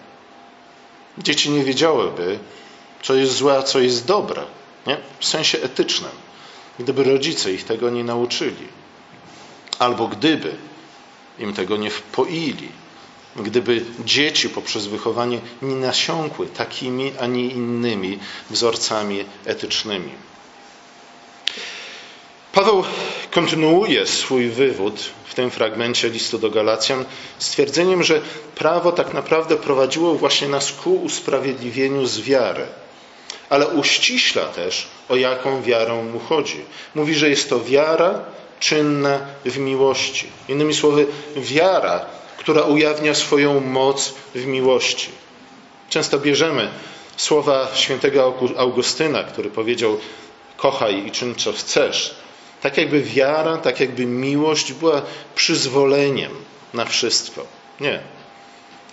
Dzieci 1.18 1.50
nie 1.50 1.64
wiedziałyby, 1.64 2.38
co 3.02 3.14
jest 3.14 3.32
złe, 3.32 3.58
a 3.58 3.62
co 3.62 3.80
jest 3.80 4.06
dobre. 4.06 4.42
Nie? 4.86 4.96
W 5.18 5.26
sensie 5.26 5.58
etycznym. 5.62 6.10
Gdyby 6.78 7.04
rodzice 7.04 7.52
ich 7.52 7.64
tego 7.64 7.90
nie 7.90 8.04
nauczyli. 8.04 8.68
Albo 9.78 10.08
gdyby 10.08 10.54
im 11.38 11.52
tego 11.52 11.76
nie 11.76 11.90
wpoili. 11.90 12.68
Gdyby 13.38 13.84
dzieci 14.04 14.48
poprzez 14.48 14.86
wychowanie 14.86 15.40
nie 15.62 15.74
nasiąkły 15.74 16.46
takimi, 16.46 17.12
ani 17.20 17.52
innymi 17.52 18.18
wzorcami 18.50 19.24
etycznymi. 19.44 20.10
Paweł 22.52 22.84
kontynuuje 23.30 24.06
swój 24.06 24.48
wywód 24.48 25.00
w 25.24 25.34
tym 25.34 25.50
fragmencie 25.50 26.08
listu 26.08 26.38
do 26.38 26.50
Galacjan 26.50 27.04
stwierdzeniem, 27.38 28.02
że 28.02 28.20
prawo 28.54 28.92
tak 28.92 29.14
naprawdę 29.14 29.56
prowadziło 29.56 30.14
właśnie 30.14 30.48
nas 30.48 30.72
ku 30.72 30.94
usprawiedliwieniu 30.94 32.06
z 32.06 32.20
wiary. 32.20 32.66
Ale 33.48 33.66
uściśla 33.68 34.44
też, 34.44 34.86
o 35.08 35.16
jaką 35.16 35.62
wiarę 35.62 36.02
mu 36.12 36.18
chodzi. 36.18 36.60
Mówi, 36.94 37.14
że 37.14 37.30
jest 37.30 37.50
to 37.50 37.64
wiara 37.64 38.24
czynna 38.60 39.20
w 39.44 39.58
miłości. 39.58 40.26
Innymi 40.48 40.74
słowy, 40.74 41.06
wiara, 41.36 42.06
która 42.38 42.62
ujawnia 42.62 43.14
swoją 43.14 43.60
moc 43.60 44.14
w 44.34 44.46
miłości. 44.46 45.08
Często 45.90 46.18
bierzemy 46.18 46.70
słowa 47.16 47.68
świętego 47.74 48.34
Augustyna, 48.56 49.24
który 49.24 49.50
powiedział: 49.50 49.98
Kochaj 50.56 51.06
i 51.06 51.10
czyń 51.10 51.34
co 51.34 51.52
chcesz 51.52 52.26
tak 52.60 52.76
jakby 52.76 53.02
wiara, 53.02 53.56
tak 53.56 53.80
jakby 53.80 54.06
miłość 54.06 54.72
była 54.72 55.02
przyzwoleniem 55.34 56.32
na 56.74 56.84
wszystko. 56.84 57.46
Nie. 57.80 58.00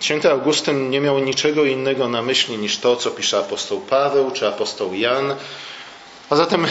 Święty 0.00 0.30
Augustyn 0.30 0.90
nie 0.90 1.00
miał 1.00 1.18
niczego 1.18 1.64
innego 1.64 2.08
na 2.08 2.22
myśli 2.22 2.58
niż 2.58 2.78
to, 2.78 2.96
co 2.96 3.10
pisze 3.10 3.38
apostoł 3.38 3.80
Paweł 3.80 4.30
czy 4.30 4.48
apostoł 4.48 4.94
Jan. 4.94 5.34
A 6.30 6.36
zatem 6.36 6.66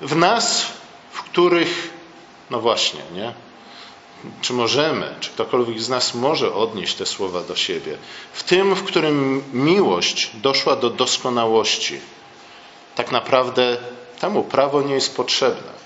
w 0.00 0.16
nas, 0.16 0.66
w 1.12 1.22
których, 1.22 1.90
no 2.50 2.60
właśnie, 2.60 3.00
nie? 3.14 3.32
Czy 4.42 4.52
możemy, 4.52 5.14
czy 5.20 5.30
ktokolwiek 5.30 5.80
z 5.80 5.88
nas 5.88 6.14
może 6.14 6.54
odnieść 6.54 6.94
te 6.94 7.06
słowa 7.06 7.40
do 7.40 7.56
siebie? 7.56 7.96
W 8.32 8.42
tym, 8.42 8.74
w 8.74 8.84
którym 8.84 9.42
miłość 9.52 10.30
doszła 10.34 10.76
do 10.76 10.90
doskonałości, 10.90 12.00
tak 12.94 13.12
naprawdę 13.12 13.76
temu 14.20 14.44
prawo 14.44 14.82
nie 14.82 14.94
jest 14.94 15.16
potrzebne. 15.16 15.78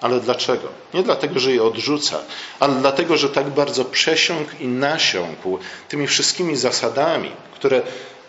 Ale 0.00 0.20
dlaczego? 0.20 0.68
Nie 0.94 1.02
dlatego, 1.02 1.40
że 1.40 1.52
je 1.52 1.62
odrzuca, 1.62 2.18
ale 2.60 2.74
dlatego, 2.74 3.16
że 3.16 3.28
tak 3.28 3.50
bardzo 3.50 3.84
przesiąkł 3.84 4.50
i 4.60 4.68
nasiąkł 4.68 5.58
tymi 5.88 6.06
wszystkimi 6.06 6.56
zasadami, 6.56 7.30
które, 7.54 7.82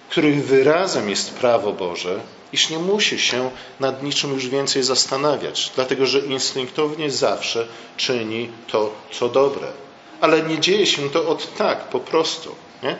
których 0.09 0.45
wyrazem 0.45 1.09
jest 1.09 1.33
prawo 1.33 1.73
Boże, 1.73 2.19
iż 2.53 2.69
nie 2.69 2.79
musi 2.79 3.19
się 3.19 3.51
nad 3.79 4.03
niczym 4.03 4.33
już 4.33 4.47
więcej 4.47 4.83
zastanawiać, 4.83 5.71
dlatego 5.75 6.05
że 6.05 6.19
instynktownie 6.19 7.11
zawsze 7.11 7.67
czyni 7.97 8.49
to, 8.67 8.93
co 9.11 9.29
dobre. 9.29 9.67
Ale 10.21 10.41
nie 10.41 10.59
dzieje 10.59 10.85
się 10.85 11.09
to 11.09 11.27
od 11.27 11.55
tak, 11.55 11.89
po 11.89 11.99
prostu. 11.99 12.55
Nie? 12.83 12.97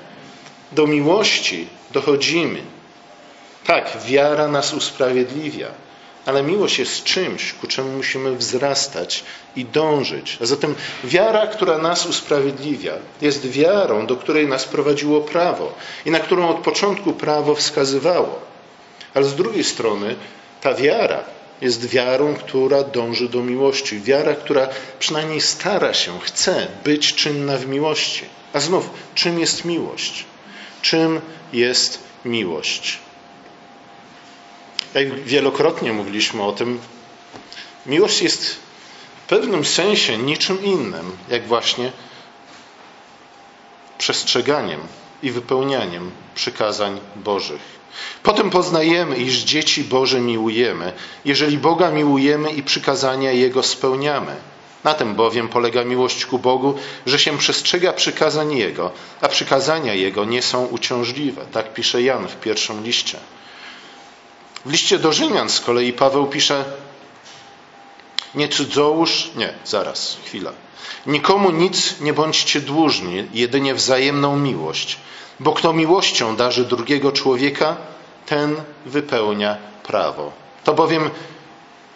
Do 0.72 0.88
miłości 0.88 1.67
dochodzimy. 1.91 2.62
Tak, 3.65 3.98
wiara 4.05 4.48
nas 4.48 4.74
usprawiedliwia 4.74 5.72
ale 6.25 6.43
miłość 6.43 6.79
jest 6.79 7.03
czymś, 7.03 7.53
ku 7.53 7.67
czemu 7.67 7.91
musimy 7.91 8.36
wzrastać 8.36 9.24
i 9.55 9.65
dążyć. 9.65 10.38
A 10.41 10.45
zatem 10.45 10.75
wiara, 11.03 11.48
która 11.48 11.77
nas 11.77 12.05
usprawiedliwia, 12.05 12.93
jest 13.22 13.48
wiarą, 13.48 14.07
do 14.07 14.15
której 14.15 14.48
nas 14.48 14.65
prowadziło 14.65 15.22
prawo 15.22 15.74
i 16.05 16.12
na 16.12 16.19
którą 16.19 16.50
od 16.50 16.57
początku 16.57 17.13
prawo 17.13 17.55
wskazywało. 17.55 18.52
Ale 19.13 19.25
z 19.25 19.36
drugiej 19.36 19.63
strony 19.63 20.15
ta 20.62 20.74
wiara 20.74 21.24
jest 21.62 21.86
wiarą, 21.86 22.36
która 22.36 22.84
dąży 22.84 23.29
do 23.29 23.41
miłości. 23.43 24.00
Wiara, 24.00 24.36
która 24.36 24.67
przynajmniej 25.00 25.41
stara 25.41 25.93
się, 25.93 26.20
chce 26.20 26.67
być 26.84 27.15
czynna 27.15 27.58
w 27.58 27.67
miłości. 27.67 28.25
A 28.53 28.60
znów, 28.60 28.89
czym 29.15 29.39
jest 29.39 29.65
miłość? 29.65 30.25
Czym 30.82 31.22
jest 31.53 32.00
miłość? 32.25 33.00
Jak 34.93 35.24
wielokrotnie 35.24 35.93
mówiliśmy 35.93 36.43
o 36.43 36.51
tym, 36.51 36.79
miłość 37.86 38.22
jest 38.22 38.55
w 39.25 39.27
pewnym 39.27 39.65
sensie 39.65 40.17
niczym 40.17 40.63
innym, 40.63 41.17
jak 41.29 41.48
właśnie 41.48 41.91
przestrzeganiem 43.98 44.79
i 45.23 45.31
wypełnianiem 45.31 46.11
przykazań 46.35 46.99
Bożych. 47.15 47.61
Potem 48.23 48.49
poznajemy, 48.49 49.15
iż 49.17 49.37
dzieci 49.37 49.83
Boże 49.83 50.21
miłujemy, 50.21 50.93
jeżeli 51.25 51.57
Boga 51.57 51.91
miłujemy 51.91 52.51
i 52.51 52.63
przykazania 52.63 53.31
Jego 53.31 53.63
spełniamy. 53.63 54.35
Na 54.83 54.93
tym 54.93 55.15
bowiem 55.15 55.49
polega 55.49 55.83
miłość 55.83 56.25
ku 56.25 56.39
Bogu, 56.39 56.75
że 57.05 57.19
się 57.19 57.37
przestrzega 57.37 57.93
przykazań 57.93 58.57
Jego, 58.57 58.91
a 59.21 59.27
przykazania 59.27 59.93
Jego 59.93 60.25
nie 60.25 60.41
są 60.41 60.65
uciążliwe. 60.65 61.45
Tak 61.51 61.73
pisze 61.73 62.01
Jan 62.01 62.27
w 62.27 62.35
pierwszym 62.35 62.83
liście. 62.83 63.17
W 64.65 64.71
liście 64.71 64.99
do 64.99 65.13
Rzymian 65.13 65.49
z 65.49 65.59
kolei 65.59 65.93
Paweł 65.93 66.27
pisze: 66.27 66.65
Nie 68.35 68.47
cudzołóż, 68.47 69.31
nie, 69.35 69.53
zaraz, 69.65 70.17
chwila. 70.25 70.51
Nikomu 71.05 71.51
nic 71.51 71.99
nie 72.01 72.13
bądźcie 72.13 72.61
dłużni, 72.61 73.27
jedynie 73.33 73.75
wzajemną 73.75 74.39
miłość, 74.39 74.97
bo 75.39 75.53
kto 75.53 75.73
miłością 75.73 76.35
darzy 76.35 76.65
drugiego 76.65 77.11
człowieka, 77.11 77.77
ten 78.25 78.55
wypełnia 78.85 79.57
prawo. 79.83 80.31
To 80.63 80.73
bowiem 80.73 81.09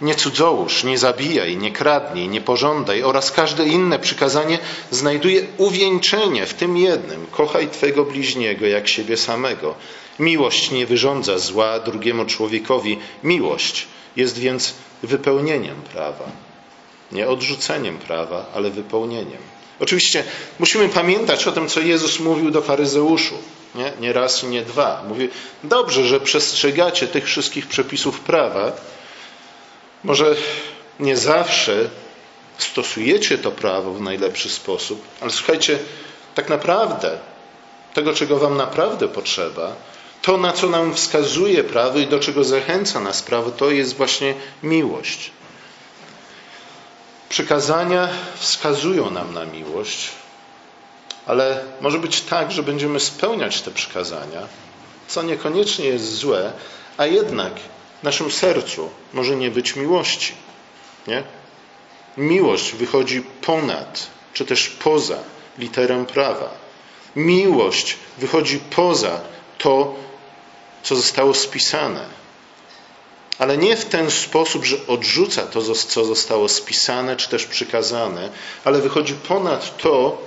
nie 0.01 0.15
cudzołóż, 0.15 0.83
nie 0.83 0.97
zabijaj, 0.97 1.57
nie 1.57 1.71
kradnij, 1.71 2.27
nie 2.27 2.41
pożądaj 2.41 3.03
oraz 3.03 3.31
każde 3.31 3.67
inne 3.67 3.99
przykazanie 3.99 4.59
znajduje 4.91 5.45
uwieńczenie 5.57 6.45
w 6.45 6.53
tym 6.53 6.77
jednym: 6.77 7.27
kochaj 7.31 7.67
Twego 7.69 8.05
bliźniego 8.05 8.65
jak 8.65 8.87
siebie 8.87 9.17
samego. 9.17 9.75
Miłość 10.19 10.71
nie 10.71 10.85
wyrządza 10.85 11.37
zła 11.37 11.79
drugiemu 11.79 12.25
człowiekowi. 12.25 12.99
Miłość 13.23 13.87
jest 14.15 14.37
więc 14.37 14.73
wypełnieniem 15.03 15.81
prawa. 15.81 16.25
Nie 17.11 17.27
odrzuceniem 17.27 17.97
prawa, 17.97 18.45
ale 18.53 18.69
wypełnieniem. 18.69 19.41
Oczywiście 19.79 20.23
musimy 20.59 20.89
pamiętać 20.89 21.47
o 21.47 21.51
tym, 21.51 21.67
co 21.67 21.79
Jezus 21.79 22.19
mówił 22.19 22.51
do 22.51 22.61
faryzeuszu. 22.61 23.37
Nie, 23.75 23.93
nie 23.99 24.13
raz 24.13 24.43
i 24.43 24.47
nie 24.47 24.61
dwa. 24.61 25.03
Mówi, 25.07 25.29
dobrze, 25.63 26.03
że 26.03 26.19
przestrzegacie 26.19 27.07
tych 27.07 27.25
wszystkich 27.25 27.67
przepisów 27.67 28.19
prawa. 28.19 28.71
Może 30.03 30.35
nie 30.99 31.17
zawsze 31.17 31.89
stosujecie 32.57 33.37
to 33.37 33.51
prawo 33.51 33.93
w 33.93 34.01
najlepszy 34.01 34.49
sposób, 34.49 35.01
ale 35.21 35.31
słuchajcie, 35.31 35.79
tak 36.35 36.49
naprawdę 36.49 37.17
tego, 37.93 38.13
czego 38.13 38.37
wam 38.37 38.57
naprawdę 38.57 39.07
potrzeba, 39.07 39.75
to, 40.27 40.37
na 40.37 40.53
co 40.53 40.69
nam 40.69 40.93
wskazuje 40.93 41.63
prawo 41.63 41.99
i 41.99 42.07
do 42.07 42.19
czego 42.19 42.43
zachęca 42.43 42.99
nas 42.99 43.21
prawo, 43.21 43.51
to 43.51 43.71
jest 43.71 43.95
właśnie 43.95 44.33
miłość. 44.63 45.31
Przykazania 47.29 48.09
wskazują 48.35 49.09
nam 49.09 49.33
na 49.33 49.45
miłość, 49.45 50.09
ale 51.25 51.63
może 51.81 51.99
być 51.99 52.21
tak, 52.21 52.51
że 52.51 52.63
będziemy 52.63 52.99
spełniać 52.99 53.61
te 53.61 53.71
przykazania, 53.71 54.41
co 55.07 55.23
niekoniecznie 55.23 55.85
jest 55.85 56.15
złe, 56.15 56.53
a 56.97 57.05
jednak 57.05 57.53
w 58.01 58.03
naszym 58.03 58.31
sercu 58.31 58.89
może 59.13 59.35
nie 59.35 59.51
być 59.51 59.75
miłości. 59.75 60.33
Nie? 61.07 61.23
Miłość 62.17 62.73
wychodzi 62.73 63.21
ponad, 63.41 64.07
czy 64.33 64.45
też 64.45 64.69
poza 64.69 65.17
literę 65.57 66.05
prawa. 66.05 66.49
Miłość 67.15 67.97
wychodzi 68.17 68.59
poza 68.59 69.21
to, 69.57 70.07
co 70.87 70.95
zostało 70.95 71.33
spisane. 71.33 72.05
Ale 73.39 73.57
nie 73.57 73.75
w 73.75 73.85
ten 73.85 74.11
sposób, 74.11 74.65
że 74.65 74.87
odrzuca 74.87 75.41
to, 75.41 75.61
co 75.73 76.05
zostało 76.05 76.49
spisane, 76.49 77.15
czy 77.15 77.29
też 77.29 77.45
przykazane, 77.45 78.29
ale 78.63 78.81
wychodzi 78.81 79.13
ponad 79.13 79.77
to, 79.77 80.21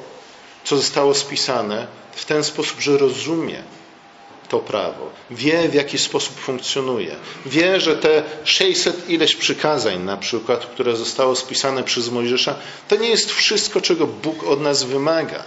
co 0.64 0.76
zostało 0.76 1.14
spisane, 1.14 1.86
w 2.12 2.24
ten 2.24 2.44
sposób, 2.44 2.80
że 2.80 2.98
rozumie 2.98 3.62
to 4.48 4.58
prawo, 4.58 5.10
wie 5.30 5.68
w 5.68 5.74
jaki 5.74 5.98
sposób 5.98 6.40
funkcjonuje, 6.40 7.16
wie, 7.46 7.80
że 7.80 7.96
te 7.96 8.22
600 8.44 9.08
ileś 9.08 9.36
przykazań, 9.36 10.02
na 10.02 10.16
przykład, 10.16 10.66
które 10.66 10.96
zostało 10.96 11.36
spisane 11.36 11.82
przez 11.82 12.10
Mojżesza, 12.10 12.54
to 12.88 12.96
nie 12.96 13.08
jest 13.08 13.32
wszystko, 13.32 13.80
czego 13.80 14.06
Bóg 14.06 14.44
od 14.44 14.60
nas 14.60 14.82
wymaga. 14.82 15.44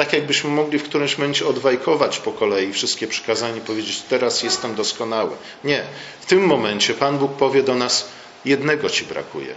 Tak 0.00 0.12
jakbyśmy 0.12 0.50
mogli 0.50 0.78
w 0.78 0.82
którymś 0.82 1.18
momencie 1.18 1.46
odwajkować 1.46 2.18
po 2.18 2.32
kolei 2.32 2.72
wszystkie 2.72 3.06
przykazania 3.06 3.56
i 3.56 3.60
powiedzieć, 3.60 4.02
teraz 4.08 4.42
jestem 4.42 4.74
doskonały. 4.74 5.36
Nie. 5.64 5.84
W 6.20 6.26
tym 6.26 6.46
momencie 6.46 6.94
Pan 6.94 7.18
Bóg 7.18 7.32
powie 7.32 7.62
do 7.62 7.74
nas, 7.74 8.08
jednego 8.44 8.90
ci 8.90 9.04
brakuje. 9.04 9.54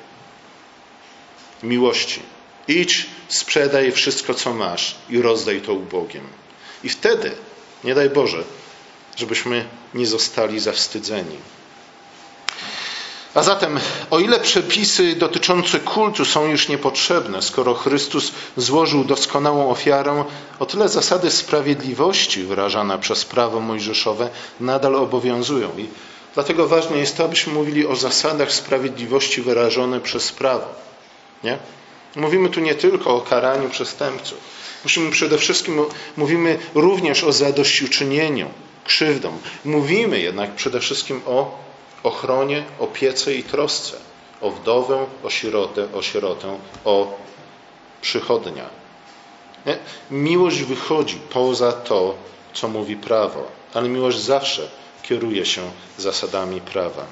Miłości. 1.64 2.22
Idź, 2.68 3.06
sprzedaj 3.28 3.92
wszystko, 3.92 4.34
co 4.34 4.54
masz 4.54 4.96
i 5.10 5.22
rozdaj 5.22 5.62
to 5.62 5.74
ubogim. 5.74 6.28
I 6.84 6.90
wtedy, 6.90 7.32
nie 7.84 7.96
daj 7.96 8.10
Boże, 8.10 8.44
żebyśmy 9.16 9.66
nie 9.94 10.06
zostali 10.06 10.60
zawstydzeni. 10.60 11.38
A 13.36 13.44
zatem, 13.44 13.80
o 14.12 14.20
ile 14.20 14.40
przepisy 14.40 15.16
dotyczące 15.16 15.80
kultu 15.80 16.26
są 16.26 16.46
już 16.48 16.68
niepotrzebne, 16.68 17.42
skoro 17.42 17.74
Chrystus 17.74 18.32
złożył 18.58 19.04
doskonałą 19.04 19.70
ofiarę, 19.70 20.24
o 20.60 20.66
tyle 20.66 20.90
zasady 20.90 21.32
sprawiedliwości 21.32 22.44
wyrażane 22.44 23.00
przez 23.00 23.26
prawo 23.26 23.60
mojżeszowe 23.60 24.30
nadal 24.60 24.96
obowiązują. 24.96 25.70
I 25.78 25.88
dlatego 26.34 26.68
ważne 26.68 26.98
jest 26.98 27.18
to, 27.18 27.24
abyśmy 27.24 27.54
mówili 27.54 27.88
o 27.88 27.96
zasadach 27.96 28.52
sprawiedliwości 28.52 29.42
wyrażone 29.42 30.00
przez 30.00 30.32
prawo. 30.32 30.66
Nie? 31.44 31.58
Mówimy 32.16 32.50
tu 32.50 32.60
nie 32.60 32.76
tylko 32.76 33.16
o 33.16 33.22
karaniu 33.22 33.70
przestępców. 33.70 34.38
Musimy 34.84 35.12
przede 35.12 35.38
wszystkim, 35.38 35.82
mówimy 36.18 36.60
również 36.76 37.24
o 37.24 37.32
zadośćuczynieniu 37.32 38.50
krzywdom. 38.86 39.38
Mówimy 39.66 40.20
jednak 40.20 40.56
przede 40.56 40.80
wszystkim 40.80 41.22
o 41.26 41.64
ochronie, 42.04 42.64
opiece 42.80 43.34
i 43.34 43.44
trosce 43.44 43.98
o 44.42 44.52
wdowę, 44.52 45.06
o 45.24 45.30
sierotę, 45.30 45.88
o 45.94 46.02
sierotę, 46.02 46.60
o 46.86 47.18
przychodnia. 48.02 48.70
Nie? 49.66 49.78
Miłość 50.12 50.64
wychodzi 50.64 51.20
poza 51.30 51.72
to, 51.72 52.16
co 52.54 52.68
mówi 52.68 52.96
prawo, 52.96 53.48
ale 53.74 53.90
miłość 53.90 54.20
zawsze 54.20 54.70
kieruje 55.04 55.46
się 55.46 55.72
zasadami 55.98 56.62
prawa. 56.62 57.06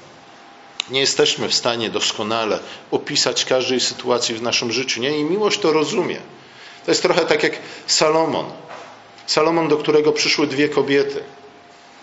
Nie 0.90 1.00
jesteśmy 1.00 1.48
w 1.48 1.54
stanie 1.54 1.90
doskonale 1.90 2.58
opisać 2.90 3.44
każdej 3.44 3.80
sytuacji 3.80 4.34
w 4.34 4.42
naszym 4.42 4.72
życiu. 4.72 5.00
Nie? 5.00 5.18
I 5.18 5.24
miłość 5.24 5.58
to 5.58 5.72
rozumie. 5.72 6.20
To 6.84 6.90
jest 6.90 7.02
trochę 7.02 7.26
tak 7.26 7.42
jak 7.42 7.58
Salomon. 7.86 8.46
Salomon, 9.26 9.68
do 9.68 9.76
którego 9.76 10.12
przyszły 10.12 10.46
dwie 10.46 10.68
kobiety 10.68 11.22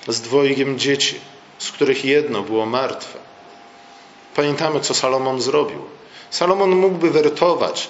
z 0.08 0.21
dwojgiem 0.21 0.80
dzieci 0.80 1.19
z 1.59 1.71
których 1.71 2.05
jedno 2.05 2.41
było 2.41 2.65
martwe. 2.65 3.19
Pamiętamy, 4.35 4.79
co 4.79 4.93
Salomon 4.93 5.41
zrobił. 5.41 5.79
Salomon 6.29 6.75
mógłby 6.75 7.11
wertować 7.11 7.89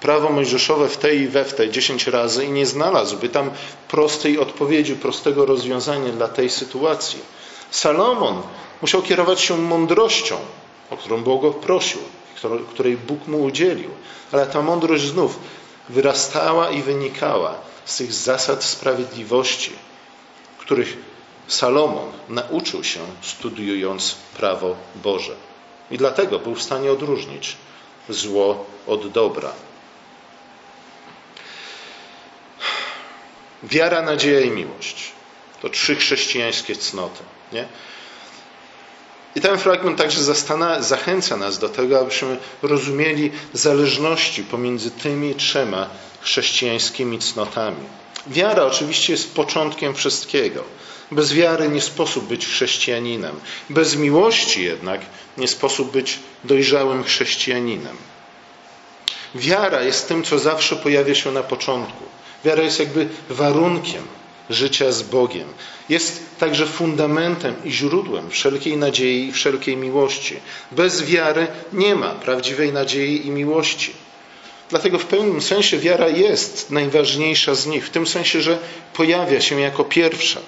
prawo 0.00 0.30
mojżeszowe 0.30 0.88
w 0.88 0.96
tej 0.96 1.18
i 1.20 1.28
we 1.28 1.44
w 1.44 1.54
tej 1.54 1.70
dziesięć 1.70 2.06
razy 2.06 2.44
i 2.44 2.50
nie 2.50 2.66
znalazłby 2.66 3.28
tam 3.28 3.50
prostej 3.88 4.38
odpowiedzi, 4.38 4.94
prostego 4.94 5.46
rozwiązania 5.46 6.12
dla 6.12 6.28
tej 6.28 6.50
sytuacji. 6.50 7.18
Salomon 7.70 8.42
musiał 8.82 9.02
kierować 9.02 9.40
się 9.40 9.58
mądrością, 9.58 10.36
o 10.90 10.96
którą 10.96 11.22
Bóg 11.22 11.42
go 11.42 11.50
prosił, 11.52 12.00
której 12.70 12.96
Bóg 12.96 13.26
mu 13.26 13.42
udzielił. 13.42 13.90
Ale 14.32 14.46
ta 14.46 14.62
mądrość 14.62 15.04
znów 15.04 15.38
wyrastała 15.88 16.70
i 16.70 16.82
wynikała 16.82 17.54
z 17.84 17.96
tych 17.96 18.12
zasad 18.12 18.64
sprawiedliwości, 18.64 19.72
których 20.58 20.96
Salomon 21.48 22.12
nauczył 22.28 22.84
się 22.84 23.00
studiując 23.22 24.16
prawo 24.36 24.76
Boże. 24.94 25.34
I 25.90 25.98
dlatego 25.98 26.38
był 26.38 26.54
w 26.54 26.62
stanie 26.62 26.92
odróżnić 26.92 27.56
zło 28.08 28.66
od 28.86 29.12
dobra. 29.12 29.52
Wiara, 33.62 34.02
nadzieja 34.02 34.40
i 34.40 34.50
miłość 34.50 35.12
to 35.62 35.68
trzy 35.68 35.96
chrześcijańskie 35.96 36.76
cnoty. 36.76 37.22
Nie? 37.52 37.68
I 39.34 39.40
ten 39.40 39.58
fragment 39.58 39.98
także 39.98 40.20
zachęca 40.80 41.36
nas 41.36 41.58
do 41.58 41.68
tego, 41.68 42.00
abyśmy 42.00 42.36
rozumieli 42.62 43.32
zależności 43.52 44.44
pomiędzy 44.44 44.90
tymi 44.90 45.34
trzema 45.34 45.90
chrześcijańskimi 46.20 47.18
cnotami. 47.18 47.86
Wiara 48.26 48.64
oczywiście 48.64 49.12
jest 49.12 49.34
początkiem 49.34 49.94
wszystkiego. 49.94 50.64
Bez 51.10 51.32
wiary 51.32 51.68
nie 51.68 51.80
sposób 51.80 52.26
być 52.26 52.46
chrześcijaninem. 52.46 53.40
Bez 53.70 53.96
miłości 53.96 54.64
jednak 54.64 55.00
nie 55.38 55.48
sposób 55.48 55.92
być 55.92 56.18
dojrzałym 56.44 57.04
chrześcijaninem. 57.04 57.96
Wiara 59.34 59.82
jest 59.82 60.08
tym, 60.08 60.22
co 60.22 60.38
zawsze 60.38 60.76
pojawia 60.76 61.14
się 61.14 61.32
na 61.32 61.42
początku. 61.42 62.04
Wiara 62.44 62.62
jest 62.62 62.78
jakby 62.78 63.08
warunkiem 63.30 64.02
życia 64.50 64.92
z 64.92 65.02
Bogiem. 65.02 65.48
Jest 65.88 66.22
także 66.38 66.66
fundamentem 66.66 67.54
i 67.64 67.72
źródłem 67.72 68.30
wszelkiej 68.30 68.76
nadziei 68.76 69.28
i 69.28 69.32
wszelkiej 69.32 69.76
miłości. 69.76 70.36
Bez 70.72 71.02
wiary 71.02 71.46
nie 71.72 71.94
ma 71.94 72.10
prawdziwej 72.10 72.72
nadziei 72.72 73.26
i 73.26 73.30
miłości. 73.30 73.92
Dlatego 74.70 74.98
w 74.98 75.04
pewnym 75.04 75.42
sensie 75.42 75.78
wiara 75.78 76.08
jest 76.08 76.70
najważniejsza 76.70 77.54
z 77.54 77.66
nich, 77.66 77.86
w 77.86 77.90
tym 77.90 78.06
sensie, 78.06 78.40
że 78.40 78.58
pojawia 78.94 79.40
się 79.40 79.60
jako 79.60 79.84
pierwsza. 79.84 80.40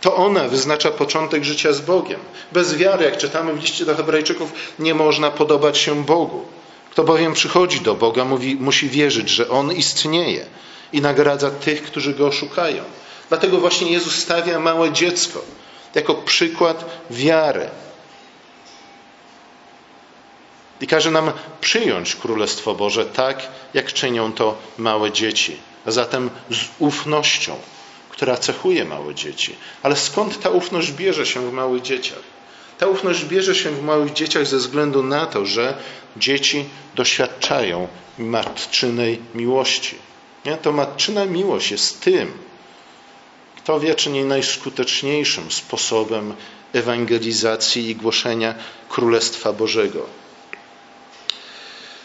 To 0.00 0.16
ona 0.16 0.48
wyznacza 0.48 0.90
początek 0.90 1.44
życia 1.44 1.72
z 1.72 1.80
Bogiem. 1.80 2.20
Bez 2.52 2.76
wiary, 2.76 3.04
jak 3.04 3.16
czytamy 3.16 3.52
w 3.52 3.60
liście 3.60 3.84
do 3.84 3.94
Hebrajczyków, 3.94 4.52
nie 4.78 4.94
można 4.94 5.30
podobać 5.30 5.78
się 5.78 6.04
Bogu. 6.04 6.46
Kto 6.90 7.04
bowiem 7.04 7.34
przychodzi 7.34 7.80
do 7.80 7.94
Boga, 7.94 8.24
mówi, 8.24 8.56
musi 8.56 8.88
wierzyć, 8.88 9.28
że 9.28 9.48
On 9.48 9.72
istnieje 9.72 10.46
i 10.92 11.00
nagradza 11.00 11.50
tych, 11.50 11.82
którzy 11.82 12.14
Go 12.14 12.32
szukają. 12.32 12.84
Dlatego 13.28 13.58
właśnie 13.58 13.92
Jezus 13.92 14.14
stawia 14.14 14.60
małe 14.60 14.92
dziecko 14.92 15.42
jako 15.94 16.14
przykład 16.14 16.84
wiary. 17.10 17.68
I 20.80 20.86
każe 20.86 21.10
nam 21.10 21.32
przyjąć 21.60 22.16
Królestwo 22.16 22.74
Boże 22.74 23.06
tak, 23.06 23.48
jak 23.74 23.92
czynią 23.92 24.32
to 24.32 24.56
małe 24.78 25.12
dzieci. 25.12 25.56
A 25.86 25.90
zatem 25.90 26.30
z 26.50 26.64
ufnością, 26.78 27.56
która 28.18 28.36
cechuje 28.36 28.84
małe 28.84 29.14
dzieci. 29.14 29.56
Ale 29.82 29.96
skąd 29.96 30.40
ta 30.40 30.50
ufność 30.50 30.92
bierze 30.92 31.26
się 31.26 31.50
w 31.50 31.52
małych 31.52 31.82
dzieciach? 31.82 32.22
Ta 32.78 32.86
ufność 32.86 33.24
bierze 33.24 33.54
się 33.54 33.70
w 33.70 33.82
małych 33.82 34.12
dzieciach 34.12 34.46
ze 34.46 34.56
względu 34.56 35.02
na 35.02 35.26
to, 35.26 35.46
że 35.46 35.78
dzieci 36.16 36.64
doświadczają 36.94 37.88
matczynej 38.18 39.18
miłości. 39.34 39.96
Nie? 40.44 40.56
To 40.56 40.72
matczyna 40.72 41.24
miłość 41.24 41.70
jest 41.70 42.00
tym, 42.00 42.32
kto 43.56 43.80
wie, 43.80 43.94
czy 43.94 44.10
nie 44.10 44.24
najskuteczniejszym 44.24 45.50
sposobem 45.50 46.34
ewangelizacji 46.72 47.90
i 47.90 47.96
głoszenia 47.96 48.54
Królestwa 48.88 49.52
Bożego. 49.52 50.06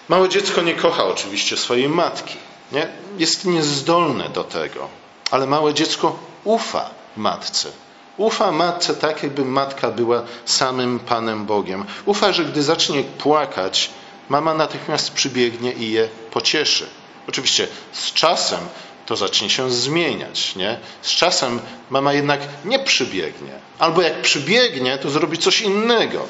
Małe 0.09 0.29
dziecko 0.29 0.61
nie 0.61 0.73
kocha 0.73 1.05
oczywiście 1.05 1.57
swojej 1.57 1.89
matki. 1.89 2.35
Nie? 2.71 2.87
Jest 3.17 3.45
niezdolne 3.45 4.29
do 4.29 4.43
tego, 4.43 5.02
ale 5.33 5.47
małe 5.47 5.73
dziecko 5.73 6.19
ufa 6.43 6.89
matce. 7.17 7.69
Ufa 8.17 8.51
matce 8.51 8.95
tak, 8.95 9.23
jakby 9.23 9.45
matka 9.45 9.91
była 9.91 10.23
samym 10.45 10.99
Panem 10.99 11.45
Bogiem. 11.45 11.85
Ufa, 12.05 12.33
że 12.33 12.45
gdy 12.45 12.63
zacznie 12.63 13.03
płakać, 13.03 13.89
mama 14.29 14.53
natychmiast 14.53 15.11
przybiegnie 15.11 15.71
i 15.71 15.91
je 15.91 16.09
pocieszy. 16.31 16.87
Oczywiście 17.29 17.67
z 17.91 18.13
czasem 18.13 18.59
to 19.05 19.15
zacznie 19.15 19.49
się 19.49 19.71
zmieniać. 19.71 20.55
Nie? 20.55 20.79
Z 21.01 21.09
czasem 21.09 21.59
mama 21.89 22.13
jednak 22.13 22.39
nie 22.65 22.79
przybiegnie. 22.79 23.51
Albo 23.79 24.01
jak 24.01 24.21
przybiegnie, 24.21 24.97
to 24.97 25.09
zrobi 25.09 25.37
coś 25.37 25.61
innego 25.61 26.25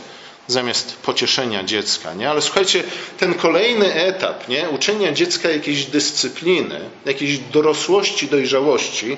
zamiast 0.47 0.95
pocieszenia 0.95 1.63
dziecka. 1.63 2.13
Nie? 2.13 2.29
Ale 2.29 2.41
słuchajcie, 2.41 2.84
ten 3.17 3.34
kolejny 3.34 3.93
etap 3.93 4.47
nie? 4.47 4.69
uczenia 4.69 5.12
dziecka 5.12 5.49
jakiejś 5.49 5.86
dyscypliny, 5.86 6.79
jakiejś 7.06 7.38
dorosłości, 7.38 8.27
dojrzałości, 8.27 9.17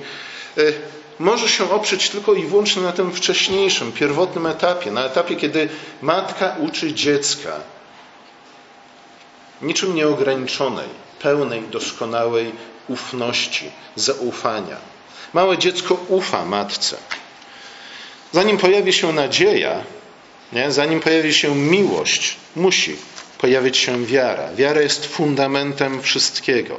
y, 0.57 0.73
może 1.19 1.49
się 1.49 1.71
oprzeć 1.71 2.09
tylko 2.09 2.33
i 2.33 2.43
wyłącznie 2.43 2.81
na 2.81 2.91
tym 2.91 3.11
wcześniejszym, 3.11 3.91
pierwotnym 3.91 4.45
etapie, 4.45 4.91
na 4.91 5.05
etapie, 5.05 5.35
kiedy 5.35 5.69
matka 6.01 6.55
uczy 6.59 6.93
dziecka 6.93 7.59
niczym 9.61 9.95
nieograniczonej, 9.95 10.87
pełnej, 11.21 11.61
doskonałej 11.61 12.51
ufności, 12.87 13.71
zaufania. 13.95 14.77
Małe 15.33 15.57
dziecko 15.57 15.97
ufa 16.07 16.45
matce. 16.45 16.97
Zanim 18.31 18.57
pojawi 18.57 18.93
się 18.93 19.13
nadzieja, 19.13 19.83
nie? 20.55 20.71
zanim 20.71 20.99
pojawi 20.99 21.33
się 21.33 21.55
miłość, 21.55 22.35
musi 22.55 22.95
pojawić 23.37 23.77
się 23.77 24.05
wiara. 24.05 24.53
Wiara 24.53 24.81
jest 24.81 25.05
fundamentem 25.05 26.01
wszystkiego. 26.01 26.77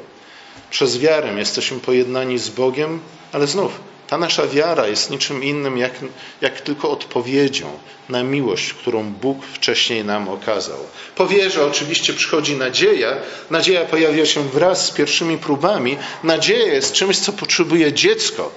Przez 0.70 0.98
wiarę 0.98 1.34
jesteśmy 1.38 1.80
pojednani 1.80 2.38
z 2.38 2.48
Bogiem, 2.48 3.00
ale 3.32 3.46
znów 3.46 3.80
ta 4.06 4.18
nasza 4.18 4.46
wiara 4.46 4.88
jest 4.88 5.10
niczym 5.10 5.44
innym 5.44 5.78
jak, 5.78 5.92
jak 6.40 6.60
tylko 6.60 6.90
odpowiedzią 6.90 7.66
na 8.08 8.22
miłość, 8.22 8.72
którą 8.72 9.04
Bóg 9.04 9.44
wcześniej 9.44 10.04
nam 10.04 10.28
okazał. 10.28 10.78
Po 11.16 11.26
wierze 11.26 11.66
oczywiście 11.66 12.12
przychodzi 12.12 12.56
nadzieja. 12.56 13.16
Nadzieja 13.50 13.84
pojawia 13.84 14.26
się 14.26 14.48
wraz 14.48 14.86
z 14.86 14.90
pierwszymi 14.90 15.38
próbami. 15.38 15.96
Nadzieja 16.24 16.72
jest 16.72 16.92
czymś, 16.92 17.18
co 17.18 17.32
potrzebuje 17.32 17.92
dziecko. 17.92 18.50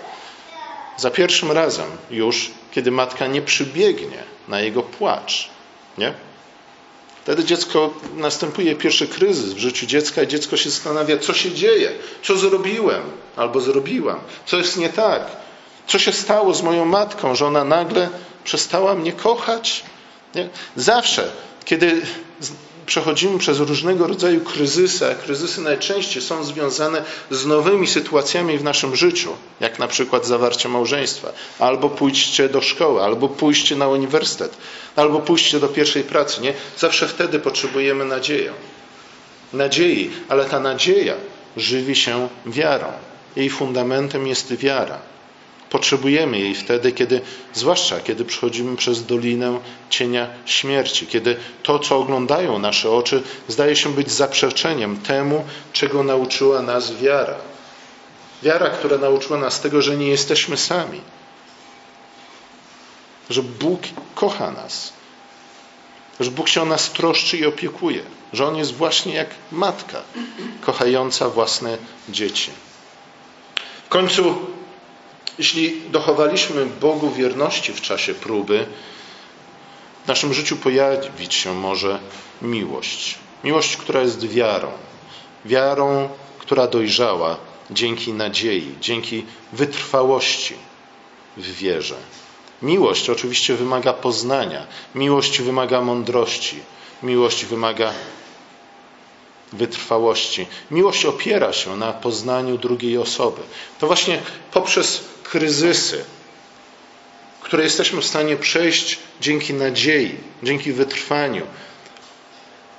Za 1.00 1.12
pierwszym 1.12 1.52
razem 1.52 1.88
już, 2.12 2.52
kiedy 2.72 2.92
matka 2.92 3.28
nie 3.28 3.42
przybiegnie 3.42 4.24
na 4.48 4.62
jego 4.62 4.84
płacz. 4.84 5.50
Nie? 5.98 6.14
Wtedy 7.24 7.44
dziecko, 7.44 7.94
następuje 8.16 8.76
pierwszy 8.76 9.08
kryzys 9.08 9.54
w 9.54 9.58
życiu 9.58 9.86
dziecka 9.86 10.24
i 10.24 10.28
dziecko 10.28 10.58
się 10.58 10.70
zastanawia, 10.70 11.18
co 11.18 11.34
się 11.34 11.52
dzieje, 11.52 11.92
co 12.24 12.36
zrobiłem 12.36 13.02
albo 13.36 13.60
zrobiłam, 13.60 14.20
co 14.46 14.58
jest 14.58 14.78
nie 14.78 14.90
tak, 14.90 15.22
co 15.88 16.00
się 16.00 16.12
stało 16.12 16.54
z 16.54 16.62
moją 16.62 16.86
matką, 16.86 17.36
że 17.36 17.46
ona 17.46 17.64
nagle 17.64 18.10
przestała 18.44 18.96
mnie 18.96 19.14
kochać. 19.14 19.84
Nie? 20.36 20.50
Zawsze, 20.76 21.32
kiedy 21.66 22.02
przechodzimy 22.90 23.40
przez 23.40 23.60
różnego 23.60 24.08
rodzaju 24.08 24.42
kryzysy, 24.42 25.12
a 25.12 25.16
kryzysy 25.16 25.62
najczęściej 25.62 26.22
są 26.22 26.44
związane 26.44 27.04
z 27.32 27.46
nowymi 27.46 27.88
sytuacjami 27.88 28.58
w 28.58 28.64
naszym 28.64 28.96
życiu, 28.96 29.30
jak 29.60 29.80
na 29.80 29.88
przykład 29.88 30.26
zawarcie 30.26 30.70
małżeństwa, 30.70 31.34
albo 31.60 31.90
pójście 31.90 32.50
do 32.50 32.62
szkoły, 32.62 33.02
albo 33.02 33.30
pójście 33.30 33.76
na 33.76 33.88
uniwersytet, 33.88 34.58
albo 34.96 35.20
pójście 35.20 35.60
do 35.60 35.68
pierwszej 35.68 36.04
pracy. 36.04 36.42
Nie? 36.42 36.54
Zawsze 36.78 37.08
wtedy 37.08 37.40
potrzebujemy 37.40 38.06
nadziei. 38.06 38.50
Nadziei, 39.54 40.12
ale 40.30 40.46
ta 40.46 40.60
nadzieja 40.60 41.14
żywi 41.58 41.96
się 41.96 42.30
wiarą. 42.46 42.88
Jej 43.36 43.50
fundamentem 43.50 44.28
jest 44.28 44.54
wiara. 44.56 45.00
Potrzebujemy 45.70 46.40
jej 46.40 46.56
wtedy, 46.56 46.92
kiedy, 46.92 47.22
zwłaszcza 47.54 48.00
kiedy 48.00 48.26
przechodzimy 48.26 48.78
przez 48.78 49.06
dolinę 49.06 49.60
cienia 49.90 50.28
śmierci, 50.46 51.08
kiedy 51.08 51.38
to, 51.64 51.80
co 51.80 51.98
oglądają 51.98 52.60
nasze 52.60 52.92
oczy, 52.92 53.24
zdaje 53.48 53.76
się 53.76 53.94
być 53.94 54.12
zaprzeczeniem 54.12 54.98
temu, 54.98 55.46
czego 55.74 56.04
nauczyła 56.04 56.62
nas 56.62 56.96
wiara. 56.96 57.36
Wiara, 58.44 58.70
która 58.70 58.98
nauczyła 58.98 59.40
nas 59.40 59.62
tego, 59.62 59.82
że 59.82 59.98
nie 59.98 60.08
jesteśmy 60.08 60.58
sami, 60.58 61.02
że 63.30 63.44
Bóg 63.44 63.82
kocha 64.16 64.52
nas, 64.52 64.94
że 66.20 66.32
Bóg 66.32 66.50
się 66.50 66.62
o 66.62 66.66
nas 66.66 66.92
troszczy 66.92 67.38
i 67.38 67.46
opiekuje, 67.46 68.02
że 68.34 68.48
On 68.48 68.56
jest 68.56 68.74
właśnie 68.74 69.14
jak 69.14 69.30
matka 69.52 70.02
kochająca 70.62 71.30
własne 71.30 71.78
dzieci. 72.10 72.52
W 73.86 73.90
końcu 73.90 74.49
jeśli 75.40 75.82
dochowaliśmy 75.92 76.66
Bogu 76.66 77.12
wierności 77.12 77.74
w 77.74 77.82
czasie 77.82 78.14
próby, 78.14 78.66
w 80.06 80.08
naszym 80.08 80.34
życiu 80.34 80.58
pojawić 80.58 81.34
się 81.34 81.54
może 81.54 82.00
miłość. 82.42 83.16
Miłość, 83.44 83.78
która 83.78 84.02
jest 84.02 84.28
wiarą. 84.28 84.72
Wiarą, 85.46 86.10
która 86.40 86.68
dojrzała 86.68 87.38
dzięki 87.72 88.14
nadziei, 88.14 88.76
dzięki 88.82 89.26
wytrwałości 89.54 90.56
w 91.38 91.56
wierze. 91.56 91.96
Miłość 92.62 93.10
oczywiście 93.10 93.56
wymaga 93.56 93.94
poznania, 93.94 94.68
miłość 94.96 95.42
wymaga 95.42 95.82
mądrości, 95.82 96.60
miłość 97.04 97.46
wymaga 97.46 97.94
wytrwałości. 99.54 100.48
Miłość 100.72 101.06
opiera 101.06 101.54
się 101.54 101.78
na 101.78 101.94
poznaniu 101.94 102.58
drugiej 102.58 102.98
osoby. 102.98 103.42
To 103.80 103.88
właśnie 103.88 104.22
poprzez 104.52 105.04
kryzysy, 105.24 106.06
które 107.42 107.64
jesteśmy 107.64 108.02
w 108.02 108.06
stanie 108.06 108.38
przejść 108.38 109.00
dzięki 109.22 109.54
nadziei, 109.54 110.16
dzięki 110.44 110.74
wytrwaniu, 110.74 111.48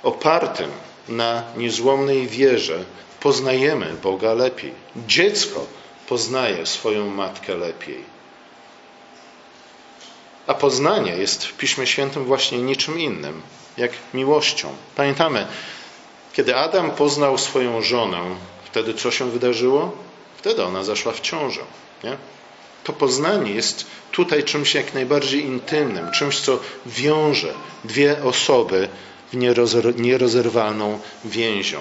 opartym 0.03 0.71
na 1.09 1.43
niezłomnej 1.57 2.27
wierze, 2.27 2.85
poznajemy 3.19 3.93
Boga 4.03 4.33
lepiej. 4.33 4.73
Dziecko 5.07 5.65
poznaje 6.07 6.65
swoją 6.65 7.09
matkę 7.09 7.55
lepiej. 7.55 8.03
A 10.47 10.53
poznanie 10.53 11.11
jest 11.11 11.45
w 11.45 11.53
Piśmie 11.53 11.87
Świętym 11.87 12.25
właśnie 12.25 12.57
niczym 12.57 12.99
innym, 12.99 13.41
jak 13.77 13.91
miłością. 14.13 14.75
Pamiętamy, 14.95 15.47
kiedy 16.33 16.55
Adam 16.55 16.91
poznał 16.91 17.37
swoją 17.37 17.81
żonę, 17.81 18.19
wtedy 18.65 18.93
co 18.93 19.11
się 19.11 19.31
wydarzyło? 19.31 19.91
Wtedy 20.37 20.63
ona 20.63 20.83
zaszła 20.83 21.11
w 21.11 21.21
ciążę. 21.21 21.61
Nie? 22.03 22.17
To 22.83 22.93
poznanie 22.93 23.51
jest 23.51 23.85
tutaj 24.11 24.43
czymś 24.43 24.75
jak 24.75 24.93
najbardziej 24.93 25.45
intymnym, 25.45 26.11
czymś, 26.11 26.39
co 26.39 26.59
wiąże 26.85 27.53
dwie 27.83 28.23
osoby 28.23 28.89
w 29.33 29.37
nierozerwalną 29.97 30.99
więzią. 31.25 31.79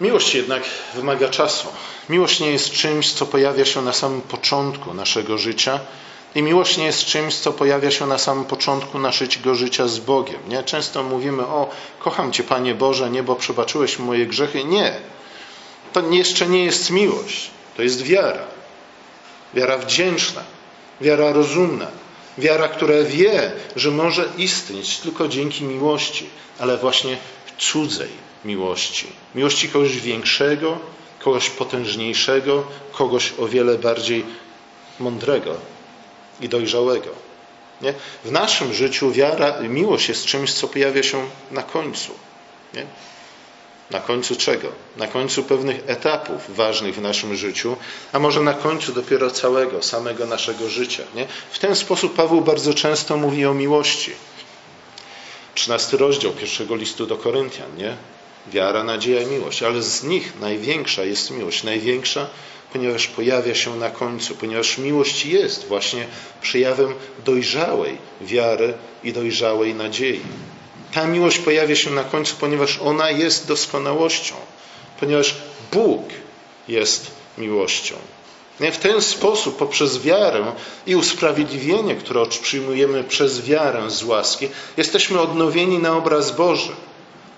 Miłość 0.00 0.34
jednak 0.34 0.62
wymaga 0.94 1.28
czasu. 1.28 1.68
Miłość 2.08 2.40
nie 2.40 2.50
jest 2.50 2.70
czymś, 2.70 3.12
co 3.12 3.26
pojawia 3.26 3.64
się 3.64 3.82
na 3.82 3.92
samym 3.92 4.20
początku 4.20 4.94
naszego 4.94 5.38
życia. 5.38 5.80
I 6.34 6.42
miłość 6.42 6.76
nie 6.76 6.84
jest 6.84 7.04
czymś, 7.04 7.34
co 7.34 7.52
pojawia 7.52 7.90
się 7.90 8.06
na 8.06 8.18
samym 8.18 8.44
początku 8.44 8.98
naszego 8.98 9.54
życia 9.54 9.88
z 9.88 9.98
Bogiem. 9.98 10.40
Nie? 10.48 10.62
Często 10.62 11.02
mówimy, 11.02 11.42
o, 11.42 11.70
kocham 11.98 12.32
Cię, 12.32 12.44
Panie 12.44 12.74
Boże, 12.74 13.10
nie, 13.10 13.22
bo 13.22 13.36
przebaczyłeś 13.36 13.98
moje 13.98 14.26
grzechy. 14.26 14.64
Nie. 14.64 14.94
To 15.92 16.10
jeszcze 16.10 16.46
nie 16.46 16.64
jest 16.64 16.90
miłość. 16.90 17.50
To 17.76 17.82
jest 17.82 18.02
wiara. 18.02 18.44
Wiara 19.54 19.78
wdzięczna. 19.78 20.42
Wiara 21.00 21.32
rozumna. 21.32 21.86
Wiara, 22.38 22.68
która 22.68 22.94
wie, 23.02 23.52
że 23.76 23.90
może 23.90 24.28
istnieć 24.38 24.98
tylko 24.98 25.28
dzięki 25.28 25.64
miłości, 25.64 26.30
ale 26.58 26.78
właśnie 26.78 27.16
cudzej 27.58 28.08
miłości. 28.44 29.06
Miłości 29.34 29.68
kogoś 29.68 29.96
większego, 29.96 30.78
kogoś 31.18 31.50
potężniejszego, 31.50 32.64
kogoś 32.92 33.32
o 33.38 33.46
wiele 33.46 33.78
bardziej 33.78 34.24
mądrego 35.00 35.71
i 36.42 36.48
dojrzałego. 36.48 37.10
Nie? 37.82 37.94
W 38.24 38.32
naszym 38.32 38.74
życiu 38.74 39.12
wiara, 39.12 39.60
miłość 39.60 40.08
jest 40.08 40.24
czymś, 40.24 40.52
co 40.52 40.68
pojawia 40.68 41.02
się 41.02 41.26
na 41.50 41.62
końcu. 41.62 42.12
Nie? 42.74 42.86
Na 43.90 44.00
końcu 44.00 44.36
czego? 44.36 44.68
Na 44.96 45.06
końcu 45.06 45.44
pewnych 45.44 45.82
etapów 45.86 46.56
ważnych 46.56 46.94
w 46.94 47.00
naszym 47.00 47.36
życiu, 47.36 47.76
a 48.12 48.18
może 48.18 48.40
na 48.40 48.54
końcu 48.54 48.92
dopiero 48.92 49.30
całego, 49.30 49.82
samego 49.82 50.26
naszego 50.26 50.68
życia. 50.68 51.02
Nie? 51.14 51.26
W 51.50 51.58
ten 51.58 51.76
sposób 51.76 52.14
Paweł 52.14 52.40
bardzo 52.40 52.74
często 52.74 53.16
mówi 53.16 53.46
o 53.46 53.54
miłości. 53.54 54.12
13 55.54 55.96
rozdział 55.96 56.32
pierwszego 56.32 56.76
listu 56.76 57.06
do 57.06 57.16
Koryntian, 57.16 57.76
nie? 57.76 57.96
Wiara, 58.46 58.84
nadzieja 58.84 59.22
i 59.22 59.26
miłość, 59.26 59.62
ale 59.62 59.82
z 59.82 60.02
nich 60.02 60.32
największa 60.40 61.04
jest 61.04 61.30
miłość. 61.30 61.62
Największa, 61.62 62.26
ponieważ 62.72 63.06
pojawia 63.06 63.54
się 63.54 63.76
na 63.76 63.90
końcu, 63.90 64.34
ponieważ 64.34 64.78
miłość 64.78 65.26
jest 65.26 65.68
właśnie 65.68 66.06
przejawem 66.42 66.94
dojrzałej 67.24 67.98
wiary 68.20 68.74
i 69.04 69.12
dojrzałej 69.12 69.74
nadziei. 69.74 70.20
Ta 70.92 71.06
miłość 71.06 71.38
pojawia 71.38 71.76
się 71.76 71.90
na 71.90 72.04
końcu, 72.04 72.36
ponieważ 72.40 72.78
ona 72.78 73.10
jest 73.10 73.48
doskonałością, 73.48 74.34
ponieważ 75.00 75.34
Bóg 75.72 76.02
jest 76.68 77.10
miłością. 77.38 77.96
W 78.60 78.76
ten 78.76 79.02
sposób, 79.02 79.56
poprzez 79.56 80.02
wiarę 80.02 80.52
i 80.86 80.96
usprawiedliwienie, 80.96 81.94
które 81.94 82.26
przyjmujemy 82.26 83.04
przez 83.04 83.46
wiarę 83.46 83.90
z 83.90 84.02
łaski, 84.02 84.48
jesteśmy 84.76 85.20
odnowieni 85.20 85.78
na 85.78 85.96
obraz 85.96 86.36
Boży. 86.36 86.72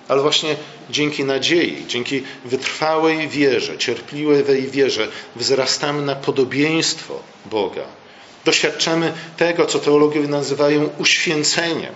Ale 0.08 0.22
właśnie 0.22 0.56
dzięki 0.90 1.24
nadziei, 1.24 1.84
dzięki 1.86 2.22
wytrwałej 2.44 3.28
wierze, 3.28 3.78
cierpliwej 3.78 4.70
wierze, 4.70 5.08
wzrastamy 5.36 6.02
na 6.02 6.14
podobieństwo 6.14 7.20
Boga. 7.46 7.84
Doświadczamy 8.44 9.12
tego, 9.36 9.66
co 9.66 9.78
teologowie 9.78 10.28
nazywają 10.28 10.90
uświęceniem. 10.98 11.94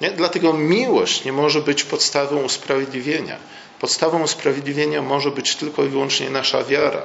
Nie? 0.00 0.10
Dlatego 0.10 0.52
miłość 0.52 1.24
nie 1.24 1.32
może 1.32 1.60
być 1.60 1.84
podstawą 1.84 2.42
usprawiedliwienia. 2.42 3.36
Podstawą 3.80 4.22
usprawiedliwienia 4.22 5.02
może 5.02 5.30
być 5.30 5.56
tylko 5.56 5.84
i 5.84 5.88
wyłącznie 5.88 6.30
nasza 6.30 6.64
wiara. 6.64 7.02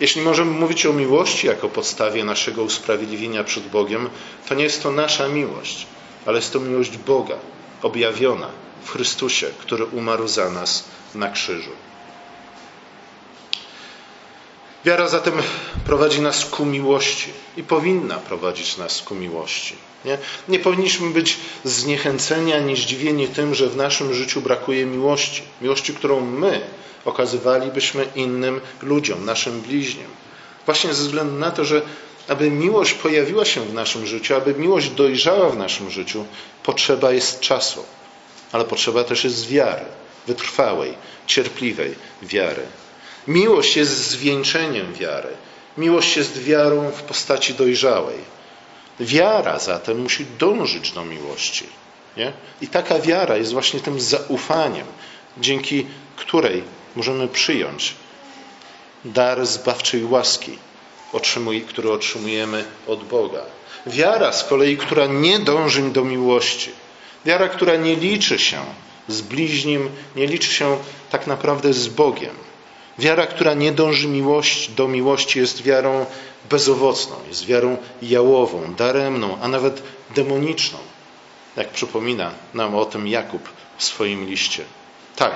Jeśli 0.00 0.22
możemy 0.22 0.50
mówić 0.50 0.86
o 0.86 0.92
miłości 0.92 1.46
jako 1.46 1.68
podstawie 1.68 2.24
naszego 2.24 2.62
usprawiedliwienia 2.62 3.44
przed 3.44 3.68
Bogiem, 3.68 4.10
to 4.48 4.54
nie 4.54 4.64
jest 4.64 4.82
to 4.82 4.90
nasza 4.90 5.28
miłość, 5.28 5.86
ale 6.26 6.38
jest 6.38 6.52
to 6.52 6.60
miłość 6.60 6.96
Boga, 6.96 7.36
objawiona 7.82 8.48
w 8.84 8.90
Chrystusie, 8.90 9.46
który 9.58 9.84
umarł 9.84 10.28
za 10.28 10.50
nas 10.50 10.84
na 11.14 11.30
krzyżu. 11.30 11.70
Wiara 14.84 15.08
zatem 15.08 15.34
prowadzi 15.84 16.20
nas 16.20 16.44
ku 16.44 16.66
miłości 16.66 17.32
i 17.56 17.62
powinna 17.62 18.16
prowadzić 18.16 18.76
nas 18.76 19.02
ku 19.02 19.14
miłości. 19.14 19.74
Nie, 20.04 20.18
nie 20.48 20.58
powinniśmy 20.58 21.10
być 21.10 21.36
zniechęceni 21.64 22.52
ani 22.52 22.76
zdziwieni 22.76 23.28
tym, 23.28 23.54
że 23.54 23.68
w 23.68 23.76
naszym 23.76 24.14
życiu 24.14 24.40
brakuje 24.40 24.86
miłości. 24.86 25.42
Miłości, 25.60 25.94
którą 25.94 26.20
my 26.20 26.60
okazywalibyśmy 27.04 28.06
innym 28.14 28.60
ludziom, 28.82 29.24
naszym 29.24 29.60
bliźnim. 29.60 30.06
Właśnie 30.66 30.94
ze 30.94 31.02
względu 31.02 31.34
na 31.34 31.50
to, 31.50 31.64
że 31.64 31.82
aby 32.30 32.50
miłość 32.50 32.94
pojawiła 32.94 33.44
się 33.44 33.60
w 33.60 33.74
naszym 33.74 34.06
życiu, 34.06 34.34
aby 34.34 34.54
miłość 34.54 34.90
dojrzała 34.90 35.50
w 35.50 35.56
naszym 35.56 35.90
życiu, 35.90 36.24
potrzeba 36.62 37.12
jest 37.12 37.40
czasu, 37.40 37.84
ale 38.52 38.64
potrzeba 38.64 39.04
też 39.04 39.24
jest 39.24 39.48
wiary, 39.48 39.84
wytrwałej, 40.26 40.94
cierpliwej 41.26 41.94
wiary. 42.22 42.62
Miłość 43.28 43.76
jest 43.76 44.08
zwieńczeniem 44.10 44.94
wiary. 44.94 45.28
Miłość 45.78 46.16
jest 46.16 46.42
wiarą 46.42 46.90
w 46.90 47.02
postaci 47.02 47.54
dojrzałej. 47.54 48.18
Wiara 49.00 49.58
zatem 49.58 50.02
musi 50.02 50.26
dążyć 50.38 50.92
do 50.92 51.04
miłości. 51.04 51.66
Nie? 52.16 52.32
I 52.60 52.68
taka 52.68 52.98
wiara 52.98 53.36
jest 53.36 53.52
właśnie 53.52 53.80
tym 53.80 54.00
zaufaniem, 54.00 54.86
dzięki 55.38 55.86
której 56.16 56.62
możemy 56.96 57.28
przyjąć 57.28 57.94
dar 59.04 59.46
zbawczej 59.46 60.04
łaski, 60.04 60.58
który 61.68 61.90
otrzymujemy 61.90 62.64
od 62.86 63.04
Boga. 63.04 63.42
Wiara 63.86 64.32
z 64.32 64.44
kolei, 64.44 64.76
która 64.76 65.06
nie 65.06 65.38
dąży 65.38 65.82
do 65.82 66.04
miłości, 66.04 66.70
wiara, 67.24 67.48
która 67.48 67.76
nie 67.76 67.96
liczy 67.96 68.38
się 68.38 68.60
z 69.08 69.20
bliźnim, 69.20 69.90
nie 70.16 70.26
liczy 70.26 70.52
się 70.52 70.78
tak 71.10 71.26
naprawdę 71.26 71.72
z 71.72 71.88
Bogiem. 71.88 72.34
Wiara, 72.98 73.26
która 73.26 73.54
nie 73.54 73.72
dąży 73.72 74.08
miłości, 74.08 74.72
do 74.72 74.88
miłości, 74.88 75.38
jest 75.38 75.62
wiarą 75.62 76.06
bezowocną, 76.50 77.16
jest 77.28 77.46
wiarą 77.46 77.76
jałową, 78.02 78.74
daremną, 78.74 79.38
a 79.42 79.48
nawet 79.48 79.82
demoniczną. 80.14 80.78
Jak 81.56 81.68
przypomina 81.68 82.30
nam 82.54 82.74
o 82.74 82.84
tym 82.84 83.08
Jakub 83.08 83.48
w 83.76 83.84
swoim 83.84 84.26
liście. 84.26 84.64
Tak, 85.16 85.34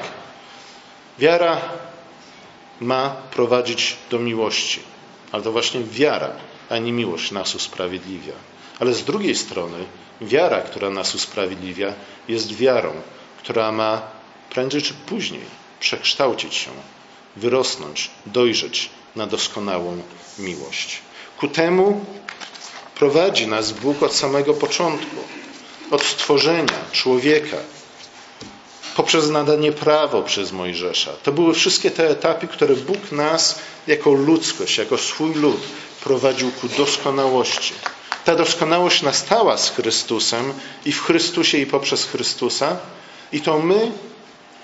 wiara 1.19 1.61
ma 2.81 3.17
prowadzić 3.31 3.97
do 4.11 4.19
miłości, 4.19 4.81
ale 5.35 5.43
to 5.43 5.53
właśnie 5.53 5.81
wiara, 5.85 6.33
a 6.71 6.79
nie 6.79 6.93
miłość 6.93 7.31
nas 7.31 7.55
usprawiedliwia. 7.55 8.33
Ale 8.81 8.95
z 8.95 9.05
drugiej 9.05 9.35
strony, 9.35 9.85
wiara, 10.21 10.61
która 10.61 10.91
nas 10.91 11.15
usprawiedliwia, 11.15 11.93
jest 12.29 12.57
wiarą, 12.57 12.93
która 13.39 13.73
ma 13.73 14.03
prędzej 14.51 14.83
czy 14.83 14.95
później 14.95 15.41
przekształcić 15.81 16.55
się, 16.55 16.71
wyrosnąć, 17.37 18.11
dojrzeć 18.27 18.91
na 19.17 19.27
doskonałą 19.27 20.03
miłość. 20.39 20.99
Ku 21.39 21.49
temu 21.49 22.05
prowadzi 22.95 23.47
nas 23.47 23.73
Bóg 23.73 24.03
od 24.03 24.15
samego 24.15 24.55
początku, 24.55 25.17
od 25.91 26.03
stworzenia 26.03 26.79
człowieka, 26.93 27.57
poprzez 28.97 29.31
nadanie 29.31 29.73
prawo 29.73 30.23
przez 30.23 30.53
Mojżesza. 30.53 31.11
To 31.23 31.33
były 31.33 31.55
wszystkie 31.55 31.91
te 31.91 32.11
etapy, 32.11 32.49
które 32.49 32.77
Bóg 32.77 33.13
nas 33.13 33.59
jako 33.87 34.13
ludzkość, 34.13 34.79
jako 34.79 34.99
swój 34.99 35.35
lud 35.35 35.61
prowadził 36.05 36.51
ku 36.53 36.69
doskonałości. 36.69 37.75
Ta 38.25 38.37
doskonałość 38.37 39.03
nastała 39.03 39.57
z 39.57 39.71
Chrystusem 39.71 40.53
i 40.85 40.93
w 40.93 41.03
Chrystusie 41.03 41.59
i 41.59 41.67
poprzez 41.67 42.05
Chrystusa. 42.05 42.77
I 43.33 43.41
to 43.41 43.59
my 43.59 43.93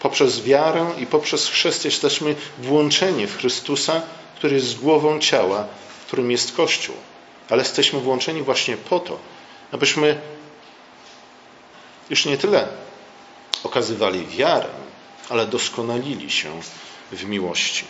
poprzez 0.03 0.43
wiarę 0.43 0.87
i 0.99 1.07
poprzez 1.07 1.49
chrzest 1.49 1.85
jesteśmy 1.85 2.35
włączeni 2.59 3.27
w 3.27 3.37
Chrystusa, 3.37 4.03
który 4.37 4.55
jest 4.55 4.79
głową 4.79 5.19
ciała, 5.19 5.67
którym 6.07 6.31
jest 6.31 6.53
Kościół. 6.57 6.97
Ale 7.51 7.63
jesteśmy 7.63 8.01
włączeni 8.01 8.43
właśnie 8.43 8.77
po 8.77 9.01
to, 9.01 9.19
abyśmy 9.73 10.21
już 12.11 12.25
nie 12.25 12.39
tyle 12.39 12.69
okazywali 13.65 14.27
wiarę, 14.27 14.69
ale 15.29 15.47
doskonalili 15.47 16.31
się 16.31 16.61
w 17.13 17.25
miłości. 17.25 17.85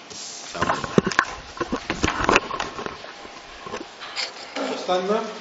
Amen. 4.88 5.40